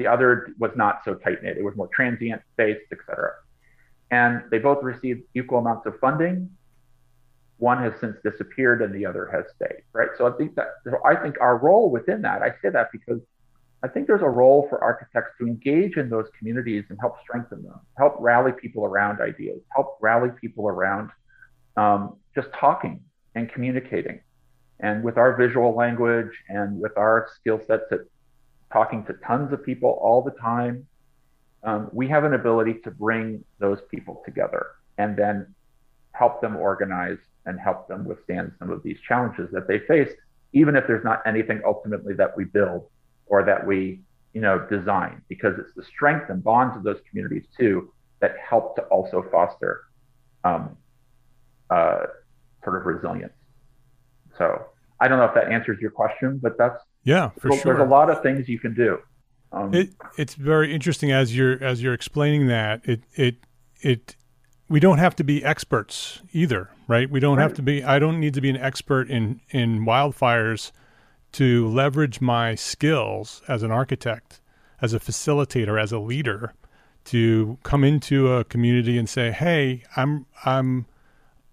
[0.00, 1.54] the other was not so tight knit.
[1.60, 3.32] It was more transient based, et cetera.
[4.10, 6.50] And they both received equal amounts of funding.
[7.58, 9.82] One has since disappeared, and the other has stayed.
[9.98, 10.12] Right.
[10.18, 12.38] So I think that so I think our role within that.
[12.42, 13.20] I say that because
[13.84, 17.60] I think there's a role for architects to engage in those communities and help strengthen
[17.62, 21.06] them, help rally people around ideas, help rally people around
[21.82, 22.00] um,
[22.34, 22.96] just talking
[23.36, 24.20] and communicating.
[24.80, 28.00] And with our visual language and with our skill sets at
[28.72, 30.86] talking to tons of people all the time,
[31.62, 34.66] um, we have an ability to bring those people together
[34.98, 35.54] and then
[36.12, 40.10] help them organize and help them withstand some of these challenges that they face,
[40.52, 42.88] even if there's not anything ultimately that we build
[43.26, 44.00] or that we,
[44.32, 48.76] you know, design, because it's the strength and bonds of those communities too that help
[48.76, 49.84] to also foster
[50.44, 50.76] um,
[51.70, 52.04] uh,
[52.66, 53.32] sort of resilience.
[54.36, 54.66] So
[55.00, 57.74] I don't know if that answers your question, but that's yeah, for there's sure.
[57.76, 58.98] There's a lot of things you can do.
[59.52, 63.36] Um, it, it's very interesting as you're as you're explaining that it it
[63.80, 64.16] it
[64.68, 67.08] we don't have to be experts either, right?
[67.08, 67.42] We don't right.
[67.44, 67.84] have to be.
[67.84, 70.72] I don't need to be an expert in in wildfires
[71.32, 74.40] to leverage my skills as an architect,
[74.82, 76.54] as a facilitator, as a leader,
[77.04, 80.86] to come into a community and say, "Hey, I'm I'm."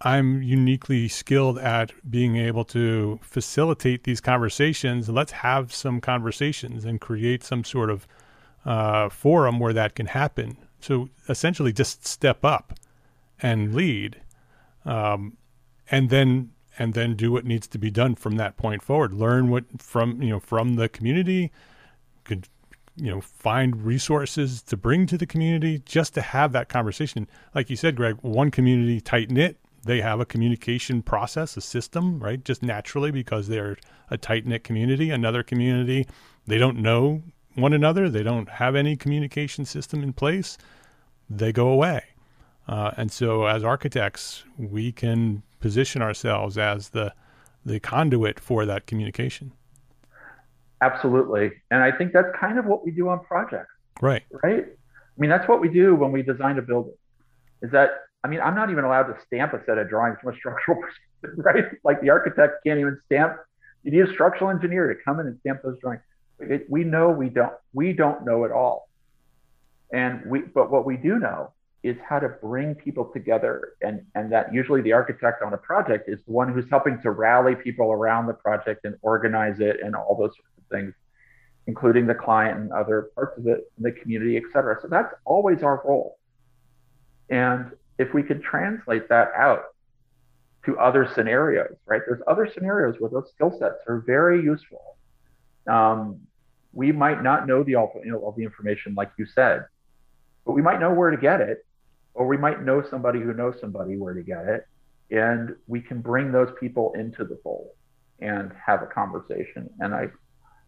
[0.03, 5.07] I'm uniquely skilled at being able to facilitate these conversations.
[5.07, 8.05] Let's have some conversations and create some sort of
[8.65, 10.57] uh, forum where that can happen.
[10.81, 12.73] So essentially, just step up
[13.41, 14.21] and lead,
[14.83, 15.37] um,
[15.89, 19.13] and then and then do what needs to be done from that point forward.
[19.13, 21.49] Learn what from you know from the community.
[22.25, 22.49] Could
[22.97, 27.29] you know find resources to bring to the community just to have that conversation.
[27.55, 32.19] Like you said, Greg, one community tight knit they have a communication process, a system,
[32.19, 32.43] right?
[32.43, 33.77] Just naturally because they're
[34.09, 35.09] a tight knit community.
[35.09, 36.07] Another community,
[36.47, 37.21] they don't know
[37.55, 40.57] one another, they don't have any communication system in place,
[41.29, 42.03] they go away.
[42.67, 47.13] Uh, and so, as architects, we can position ourselves as the
[47.65, 49.51] the conduit for that communication.
[50.81, 53.71] Absolutely, and I think that's kind of what we do on projects.
[54.01, 54.23] Right.
[54.43, 54.65] Right.
[54.65, 56.95] I mean, that's what we do when we design a building.
[57.61, 57.91] Is that
[58.23, 60.81] I mean, I'm not even allowed to stamp a set of drawings from a structural
[61.21, 61.65] perspective, right?
[61.83, 63.37] Like the architect can't even stamp.
[63.83, 66.01] You need a structural engineer to come in and stamp those drawings.
[66.69, 68.89] We know we don't we don't know it all,
[69.91, 71.51] and we but what we do know
[71.83, 76.09] is how to bring people together, and and that usually the architect on a project
[76.09, 79.95] is the one who's helping to rally people around the project and organize it and
[79.95, 80.93] all those sorts of things,
[81.67, 84.77] including the client and other parts of it, the community, et cetera.
[84.81, 86.17] So that's always our role
[87.29, 89.65] And if we could translate that out
[90.65, 92.01] to other scenarios, right?
[92.07, 94.97] There's other scenarios where those skill sets are very useful.
[95.67, 96.21] Um,
[96.71, 99.65] we might not know the all, you know, all the information like you said,
[100.45, 101.65] but we might know where to get it,
[102.13, 104.67] or we might know somebody who knows somebody where to get it,
[105.11, 107.69] and we can bring those people into the fold
[108.19, 109.69] and have a conversation.
[109.79, 110.07] And I,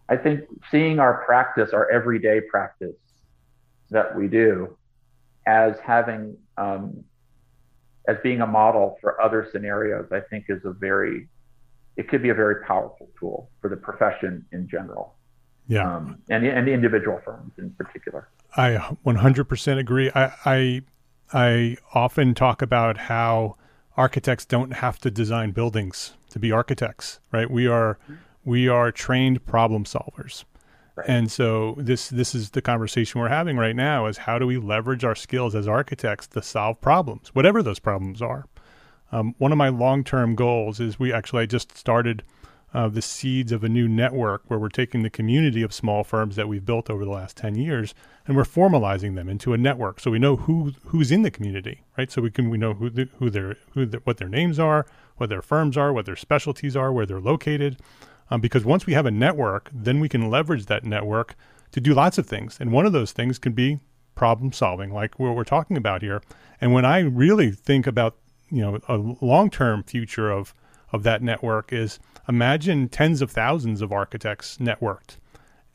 [0.09, 2.95] I think seeing our practice, our everyday practice
[3.89, 4.77] that we do,
[5.47, 7.03] as having um,
[8.07, 11.27] as being a model for other scenarios, I think is a very,
[11.97, 15.15] it could be a very powerful tool for the profession in general.
[15.67, 15.95] Yeah.
[15.95, 18.29] Um, and, and the individual firms in particular.
[18.55, 20.11] I 100% agree.
[20.13, 20.81] I, I,
[21.33, 23.55] I often talk about how
[23.97, 27.49] architects don't have to design buildings to be architects, right?
[27.49, 27.97] We are,
[28.43, 30.43] we are trained problem solvers.
[30.95, 31.09] Right.
[31.09, 34.57] And so this this is the conversation we're having right now is how do we
[34.57, 38.45] leverage our skills as architects to solve problems, whatever those problems are.
[39.11, 42.23] Um, one of my long term goals is we actually I just started
[42.75, 46.35] uh, the seeds of a new network where we're taking the community of small firms
[46.35, 47.93] that we've built over the last 10 years
[48.27, 51.83] and we're formalizing them into a network so we know who who's in the community
[51.97, 54.59] right so we can we know who the, who their who the, what their names
[54.59, 54.85] are
[55.15, 57.77] what their firms are what their specialties are where they're located
[58.29, 61.35] um, because once we have a network, then we can leverage that network
[61.71, 62.57] to do lots of things.
[62.59, 63.79] And one of those things can be
[64.15, 66.21] problem solving, like what we're talking about here.
[66.59, 68.15] And when I really think about,
[68.49, 70.53] you know, a long term future of
[70.93, 71.99] of that network is
[72.29, 75.17] imagine tens of thousands of architects networked,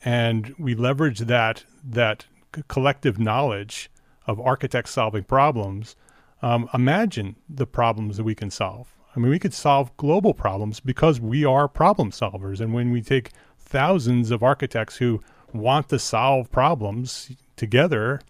[0.03, 2.25] and we leverage that that
[2.67, 3.89] collective knowledge
[4.25, 5.95] of architects solving problems.
[6.41, 8.95] Um, imagine the problems that we can solve.
[9.15, 12.61] I mean, we could solve global problems because we are problem solvers.
[12.61, 15.21] And when we take thousands of architects who
[15.53, 18.21] want to solve problems together,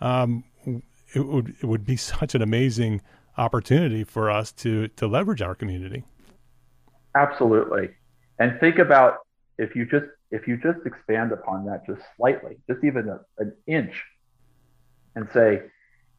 [0.00, 0.44] um,
[1.14, 3.00] it would it would be such an amazing
[3.38, 6.04] opportunity for us to to leverage our community.
[7.14, 7.90] Absolutely,
[8.38, 9.18] and think about
[9.58, 13.54] if you just if you just expand upon that just slightly, just even a, an
[13.66, 14.04] inch,
[15.14, 15.62] and say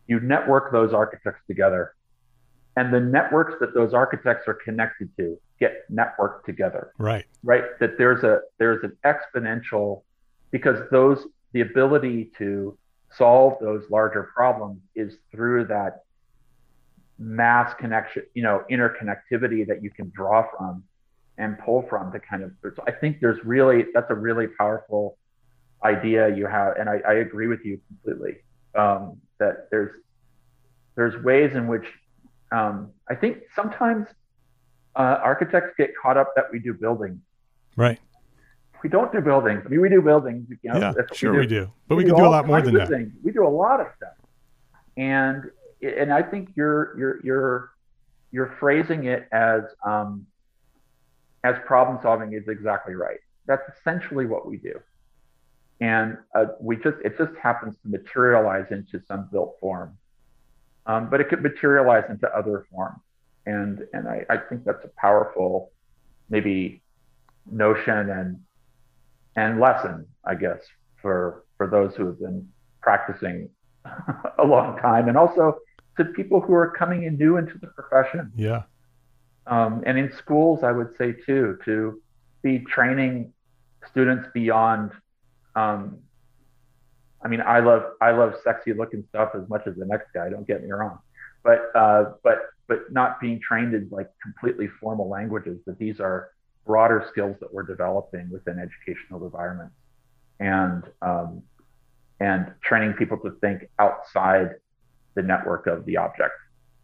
[0.07, 1.93] you network those architects together
[2.78, 6.91] and the networks that those architects are connected to get networked together.
[6.99, 7.25] Right.
[7.43, 7.63] Right?
[7.80, 10.03] That there's a there's an exponential
[10.51, 12.78] because those the ability to
[13.17, 16.03] solve those larger problems is through that
[17.17, 20.84] mass connection you know interconnectivity that you can draw from
[21.39, 25.17] and pull from to kind of so i think there's really that's a really powerful
[25.84, 28.36] idea you have and i, I agree with you completely
[28.75, 29.93] um, that there's
[30.95, 31.86] there's ways in which
[32.51, 34.07] um, I think sometimes
[34.95, 37.19] uh, architects get caught up that we do buildings.
[37.75, 37.99] Right.
[38.83, 39.63] We don't do buildings.
[39.65, 40.47] I mean, we do buildings.
[40.61, 41.39] You know, yeah, sure we do.
[41.39, 41.71] we do.
[41.87, 42.89] But we, we can do, a lot more than that.
[42.89, 43.11] Things.
[43.23, 44.13] We do a lot of stuff,
[44.95, 45.43] and
[45.81, 47.71] and I think you're you're you're
[48.31, 50.27] you're phrasing it as um,
[51.43, 53.19] as problem solving is exactly right.
[53.47, 54.79] That's essentially what we do,
[55.81, 59.97] and uh, we just it just happens to materialize into some built form
[60.88, 62.99] um, but it could materialize into other forms.
[63.45, 65.71] And and I, I think that's a powerful,
[66.29, 66.81] maybe,
[67.49, 68.39] notion and
[69.35, 70.59] and lesson, I guess,
[71.01, 72.47] for for those who have been
[72.81, 73.49] practicing
[74.39, 75.57] a long time, and also
[75.97, 78.31] to people who are coming in new into the profession.
[78.35, 78.63] Yeah.
[79.45, 82.01] Um, and in schools, I would say too, to
[82.43, 83.33] be training
[83.89, 84.91] students beyond
[85.55, 85.99] um,
[87.28, 90.30] I mean, I love I love sexy looking stuff as much as the next guy.
[90.30, 90.97] Don't get me wrong,
[91.43, 95.59] but uh, but but not being trained in like completely formal languages.
[95.65, 96.30] That these are
[96.65, 99.75] broader skills that we're developing within educational environments,
[100.39, 101.43] and um,
[102.21, 104.51] and training people to think outside
[105.15, 106.34] the network of the object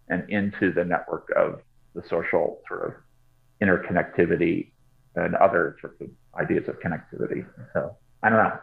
[0.10, 1.62] and into the network of
[1.96, 2.94] the social sort of
[3.66, 4.74] interconnectivity
[5.16, 7.46] and other sorts of ideas of connectivity.
[7.72, 8.60] So I don't know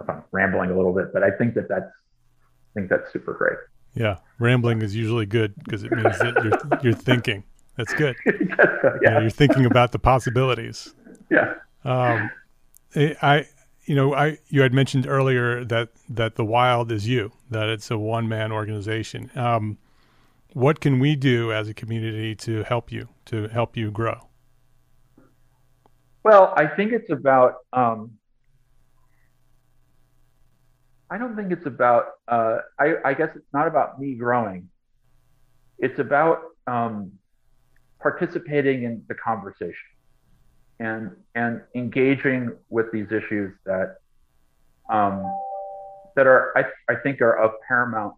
[0.00, 3.34] if I'm rambling a little bit, but I think that that's I think that's super
[3.34, 3.58] great.
[3.94, 7.44] Yeah, rambling is usually good because it means that you're you're thinking.
[7.76, 8.16] That's good.
[8.26, 8.32] yeah.
[9.00, 10.94] You know, you're thinking about the possibilities.
[11.30, 11.54] Yeah.
[11.84, 12.30] Um,
[12.94, 13.46] I,
[13.84, 17.90] you know, I you had mentioned earlier that that the wild is you, that it's
[17.90, 19.30] a one man organization.
[19.34, 19.78] Um,
[20.52, 24.28] what can we do as a community to help you to help you grow?
[26.22, 28.18] Well, I think it's about um,
[31.10, 32.06] I don't think it's about.
[32.28, 34.68] Uh, I, I, guess it's not about me growing.
[35.78, 37.12] It's about um,
[38.00, 39.74] participating in the conversation
[40.78, 43.96] and and engaging with these issues that
[44.88, 45.24] um,
[46.16, 48.14] that are I, I think are of paramount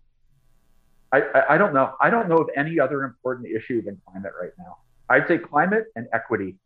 [1.12, 1.94] I, I, I don't know.
[2.00, 4.78] I don't know of any other important issue than climate right now.
[5.10, 6.56] I'd say climate and equity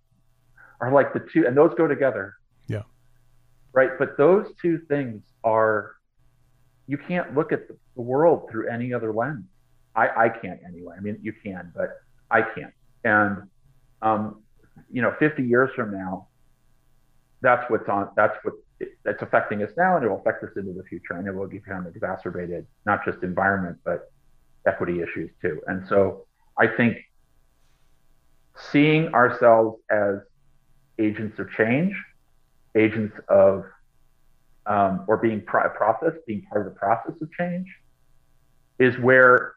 [0.80, 2.34] are like the two, and those go together.
[2.68, 2.82] Yeah.
[3.72, 3.90] Right.
[3.98, 5.95] But those two things are,
[6.86, 9.44] you can't look at the world through any other lens.
[9.94, 10.94] I, I can't anyway.
[10.96, 12.72] I mean, you can, but I can't.
[13.04, 13.48] And,
[14.02, 14.42] um,
[14.90, 16.28] you know, 50 years from now,
[17.40, 18.54] that's what's on, that's what
[19.04, 21.46] that's affecting us now and it will affect us into the future and it will
[21.46, 24.12] become exacerbated, not just environment, but
[24.66, 25.60] equity issues too.
[25.66, 26.26] And so
[26.58, 26.98] I think
[28.70, 30.16] seeing ourselves as
[30.98, 31.94] agents of change,
[32.74, 33.64] agents of,
[34.66, 37.66] um, or being pro- process, being part of the process of change,
[38.78, 39.54] is where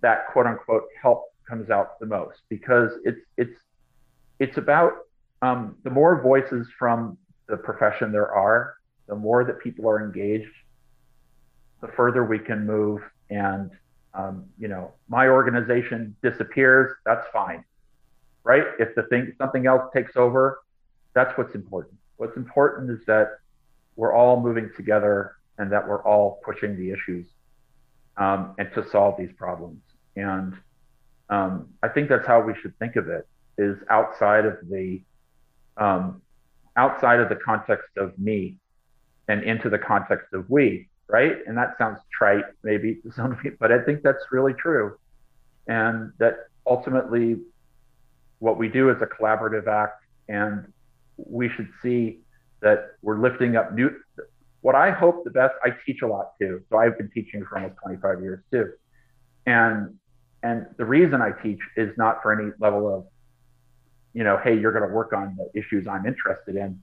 [0.00, 3.58] that quote unquote help comes out the most because it's it's
[4.38, 4.92] it's about
[5.42, 8.74] um, the more voices from the profession there are,
[9.08, 10.50] the more that people are engaged,
[11.80, 13.02] the further we can move.
[13.28, 13.70] And
[14.14, 17.64] um, you know, my organization disappears, that's fine,
[18.44, 18.64] right?
[18.78, 20.60] If the thing something else takes over,
[21.14, 21.94] that's what's important.
[22.16, 23.38] What's important is that
[23.96, 27.26] we're all moving together and that we're all pushing the issues
[28.16, 29.80] um, and to solve these problems.
[30.16, 30.54] And
[31.30, 33.26] um, I think that's how we should think of it:
[33.58, 35.02] is outside of the
[35.76, 36.20] um,
[36.76, 38.56] outside of the context of me
[39.28, 41.36] and into the context of we, right?
[41.46, 44.96] And that sounds trite, maybe to some people, but I think that's really true.
[45.66, 47.36] And that ultimately,
[48.40, 50.72] what we do is a collaborative act, and
[51.16, 52.18] we should see
[52.62, 53.90] that we're lifting up new.
[54.62, 56.62] What I hope the best, I teach a lot too.
[56.70, 58.72] So I've been teaching for almost 25 years too.
[59.46, 59.94] And
[60.44, 63.06] and the reason I teach is not for any level of,
[64.12, 66.80] you know, hey, you're going to work on the issues I'm interested in.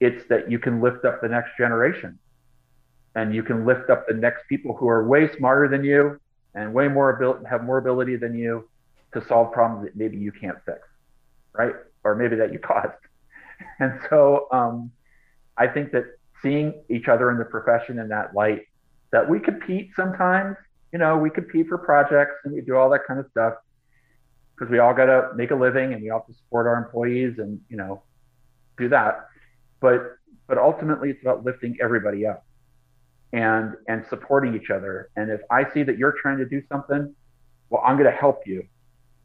[0.00, 2.18] It's that you can lift up the next generation
[3.14, 6.20] and you can lift up the next people who are way smarter than you
[6.54, 8.68] and way more ability, have more ability than you
[9.14, 10.80] to solve problems that maybe you can't fix,
[11.52, 11.74] right?
[12.02, 12.92] Or maybe that you caused.
[13.80, 14.90] And so um,
[15.58, 16.04] I think that
[16.42, 18.66] seeing each other in the profession in that light,
[19.12, 20.56] that we compete sometimes,
[20.92, 23.54] you know, we compete for projects and we do all that kind of stuff
[24.54, 26.76] because we all got to make a living and we all have to support our
[26.76, 28.02] employees and, you know,
[28.78, 29.28] do that.
[29.80, 32.44] But, but ultimately it's about lifting everybody up
[33.32, 35.10] and, and supporting each other.
[35.16, 37.14] And if I see that you're trying to do something,
[37.70, 38.66] well, I'm going to help you.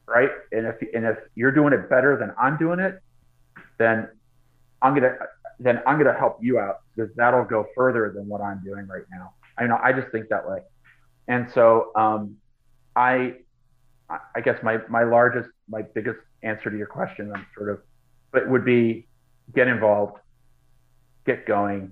[0.08, 0.32] Right.
[0.52, 3.00] And if, and if you're doing it better than I'm doing it,
[3.78, 4.10] then
[4.82, 5.16] I'm going to,
[5.62, 8.88] then I'm going to help you out because that'll go further than what I'm doing
[8.88, 9.34] right now.
[9.58, 10.60] I know I just think that way.
[11.28, 12.38] And so um,
[12.96, 13.36] I,
[14.10, 17.80] I guess my my largest, my biggest answer to your question, I'm sort of,
[18.32, 19.08] but would be
[19.54, 20.18] get involved,
[21.26, 21.92] get going.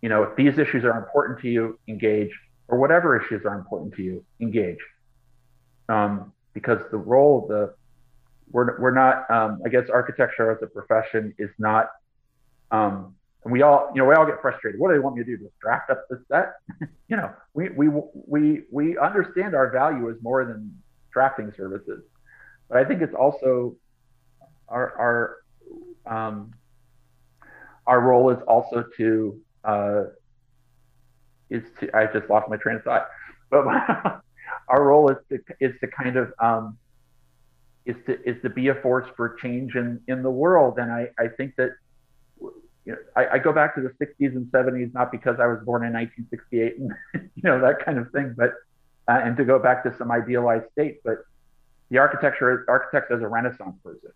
[0.00, 2.30] You know, if these issues are important to you, engage,
[2.68, 4.78] or whatever issues are important to you, engage.
[5.88, 7.74] Um, because the role of the
[8.50, 11.88] we're we're not um, I guess architecture as a profession is not
[12.70, 13.14] um,
[13.44, 14.80] and we all you know we all get frustrated.
[14.80, 15.42] What do they want me to do?
[15.42, 16.54] Just draft up the set?
[17.08, 20.76] You know we we we we understand our value is more than
[21.12, 22.02] drafting services.
[22.68, 23.76] But I think it's also
[24.68, 25.38] our
[26.06, 26.52] our um,
[27.86, 30.02] our role is also to uh,
[31.50, 33.08] is to I just lost my train of thought.
[33.50, 33.66] But
[34.68, 36.78] our role is to is to kind of um,
[37.84, 40.78] is to is to be a force for change in in the world.
[40.78, 41.70] And I I think that
[42.86, 45.58] you know I, I go back to the 60s and 70s not because I was
[45.64, 48.54] born in 1968 and you know that kind of thing, but
[49.08, 51.18] uh, and to go back to some idealized state, but
[51.90, 54.10] the architecture architect as a Renaissance person.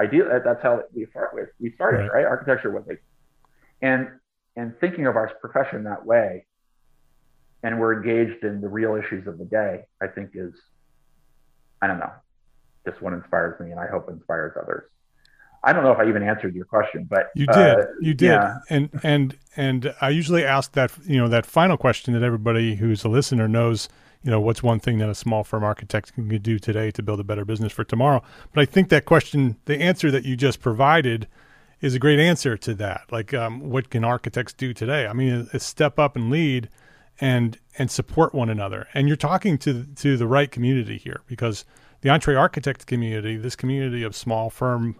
[0.00, 2.24] Ideal that's how we start with we started right, right?
[2.24, 3.02] architecture was like
[3.82, 4.08] and
[4.56, 6.44] and thinking of our profession that way
[7.62, 10.52] and we're engaged in the real issues of the day i think is
[11.80, 12.12] i don't know
[12.86, 14.84] just what inspires me and I hope inspires others.
[15.66, 17.56] I don't know if I even answered your question, but you did.
[17.56, 18.28] Uh, you did.
[18.28, 18.58] Yeah.
[18.70, 23.04] And and and I usually ask that you know that final question that everybody who's
[23.04, 23.88] a listener knows.
[24.22, 27.20] You know, what's one thing that a small firm architect can do today to build
[27.20, 28.22] a better business for tomorrow?
[28.52, 31.28] But I think that question, the answer that you just provided,
[31.80, 33.02] is a great answer to that.
[33.12, 35.06] Like, um, what can architects do today?
[35.06, 36.68] I mean, a, a step up and lead,
[37.20, 38.86] and and support one another.
[38.94, 41.64] And you're talking to to the right community here because
[42.02, 44.96] the EntreArchitect community, this community of small firm,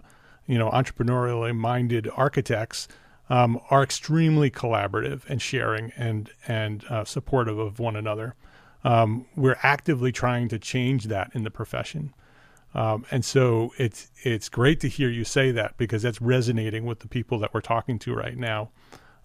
[0.47, 2.89] you know, entrepreneurially minded architects,
[3.29, 8.35] um, are extremely collaborative and sharing and and uh, supportive of one another.
[8.85, 12.15] Um, we're actively trying to change that in the profession,
[12.75, 17.01] um, and so it's it's great to hear you say that because that's resonating with
[17.01, 18.71] the people that we're talking to right now.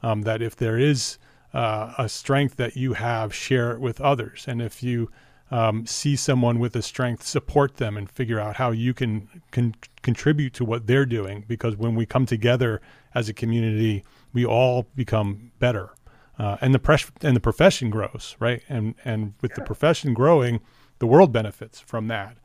[0.03, 1.19] Um, that if there is
[1.53, 5.11] uh, a strength that you have, share it with others, and if you
[5.51, 9.75] um, see someone with a strength, support them, and figure out how you can, can
[10.01, 11.43] contribute to what they're doing.
[11.47, 12.81] Because when we come together
[13.13, 15.91] as a community, we all become better,
[16.39, 18.63] uh, and the pres- and the profession grows, right?
[18.69, 20.61] And and with the profession growing,
[20.99, 22.37] the world benefits from that.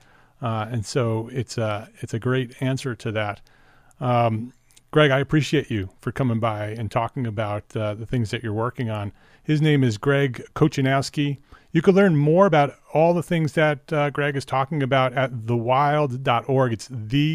[0.42, 3.40] Uh, and so it's a it's a great answer to that.
[4.00, 4.52] Um,
[4.90, 8.52] Greg, I appreciate you for coming by and talking about uh, the things that you're
[8.52, 9.12] working on.
[9.47, 11.38] His name is Greg Kochanowski.
[11.70, 15.30] You can learn more about all the things that uh, Greg is talking about at
[15.30, 16.72] thewild.org.
[16.72, 17.30] It's the-wild.org.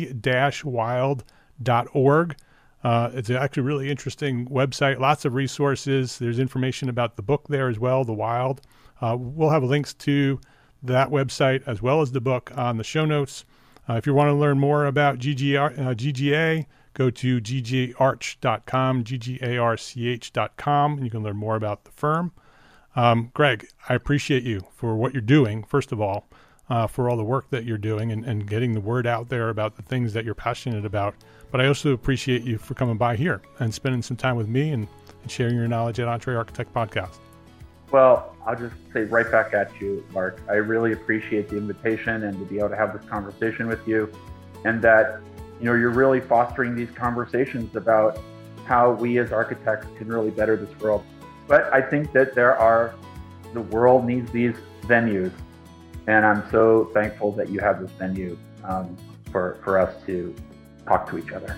[2.84, 6.20] Uh, it's actually a really interesting website, lots of resources.
[6.20, 8.60] There's information about the book there as well, The Wild.
[9.00, 10.42] Uh, we'll have links to
[10.84, 13.46] that website as well as the book on the show notes.
[13.88, 20.94] Uh, if you want to learn more about GGR, uh, GGA, go to ggarch.com, G-G-A-R-C-H.com,
[20.94, 22.32] and you can learn more about the firm.
[22.96, 26.28] Um, Greg, I appreciate you for what you're doing, first of all,
[26.70, 29.50] uh, for all the work that you're doing and, and getting the word out there
[29.50, 31.16] about the things that you're passionate about.
[31.52, 34.72] But I also appreciate you for coming by here and spending some time with me
[34.72, 34.88] and,
[35.22, 37.20] and sharing your knowledge at Entre Architect Podcast.
[37.92, 40.42] Well, I'll just say right back at you, Mark.
[40.50, 44.10] I really appreciate the invitation and to be able to have this conversation with you,
[44.64, 45.20] and that
[45.62, 48.20] you know you're really fostering these conversations about
[48.66, 51.04] how we as architects can really better this world.
[51.48, 52.96] But I think that there are,
[53.54, 55.32] the world needs these venues.
[56.08, 58.98] And I'm so thankful that you have this venue um,
[59.32, 60.34] for, for us to
[60.88, 61.56] talk to each other.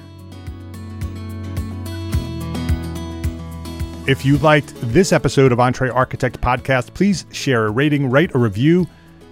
[4.06, 8.38] If you liked this episode of Entre Architect Podcast, please share a rating, write a
[8.38, 8.86] review,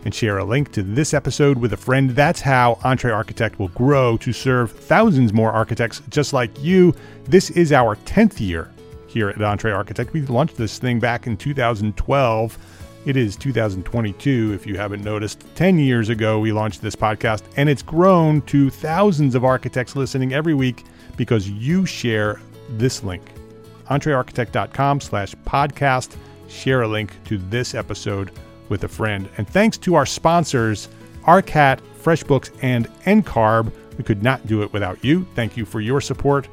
[0.05, 2.11] and share a link to this episode with a friend.
[2.11, 6.93] That's how Entre Architect will grow to serve thousands more architects just like you.
[7.25, 8.71] This is our 10th year
[9.07, 10.13] here at Entre Architect.
[10.13, 12.57] We launched this thing back in 2012.
[13.03, 15.43] It is 2022, if you haven't noticed.
[15.55, 20.33] 10 years ago, we launched this podcast, and it's grown to thousands of architects listening
[20.33, 20.83] every week
[21.17, 22.39] because you share
[22.69, 23.23] this link.
[23.89, 26.15] EntreArchitect.com slash podcast.
[26.47, 28.31] Share a link to this episode
[28.71, 29.29] with a friend.
[29.37, 30.89] And thanks to our sponsors,
[31.25, 33.71] ARCAT, FreshBooks, and NCARB.
[33.99, 35.27] We could not do it without you.
[35.35, 36.47] Thank you for your support.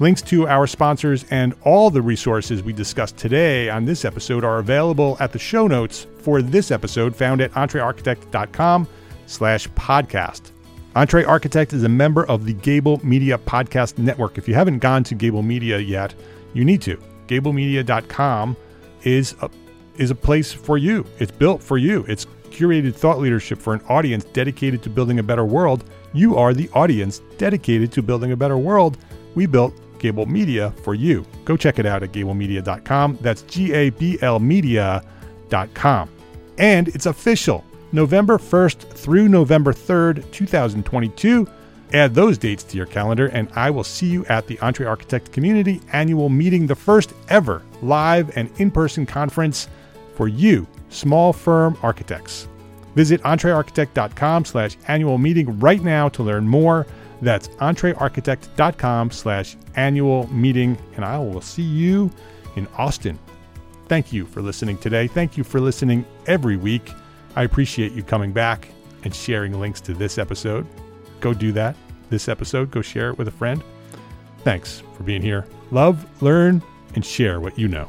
[0.00, 4.58] Links to our sponsors and all the resources we discussed today on this episode are
[4.58, 8.88] available at the show notes for this episode found at entrearchitect.com
[9.26, 10.50] slash podcast.
[10.96, 14.38] Entre Architect is a member of the Gable Media Podcast Network.
[14.38, 16.14] If you haven't gone to Gable Media yet,
[16.54, 16.96] you need to.
[17.26, 18.56] GableMedia.com
[19.04, 19.50] is a,
[19.98, 21.04] is a place for you.
[21.18, 22.04] It's built for you.
[22.08, 25.84] It's curated thought leadership for an audience dedicated to building a better world.
[26.12, 28.98] You are the audience dedicated to building a better world.
[29.34, 31.26] We built Gable Media for you.
[31.44, 33.18] Go check it out at gablemedia.com.
[33.20, 36.10] That's G A B L media.com.
[36.58, 37.64] And it's official.
[37.90, 41.46] November 1st through November 3rd, 2022.
[41.94, 45.32] Add those dates to your calendar, and I will see you at the Entre Architect
[45.32, 49.68] Community Annual Meeting, the first ever live and in person conference
[50.18, 52.48] for you, small firm architects.
[52.96, 56.88] Visit entrearchitect.com slash annual meeting right now to learn more.
[57.22, 62.10] That's entrearchitect.com slash annual meeting, and I will see you
[62.56, 63.16] in Austin.
[63.86, 65.06] Thank you for listening today.
[65.06, 66.90] Thank you for listening every week.
[67.36, 68.66] I appreciate you coming back
[69.04, 70.66] and sharing links to this episode.
[71.20, 71.76] Go do that
[72.10, 72.72] this episode.
[72.72, 73.62] Go share it with a friend.
[74.42, 75.46] Thanks for being here.
[75.70, 76.60] Love, learn,
[76.96, 77.88] and share what you know.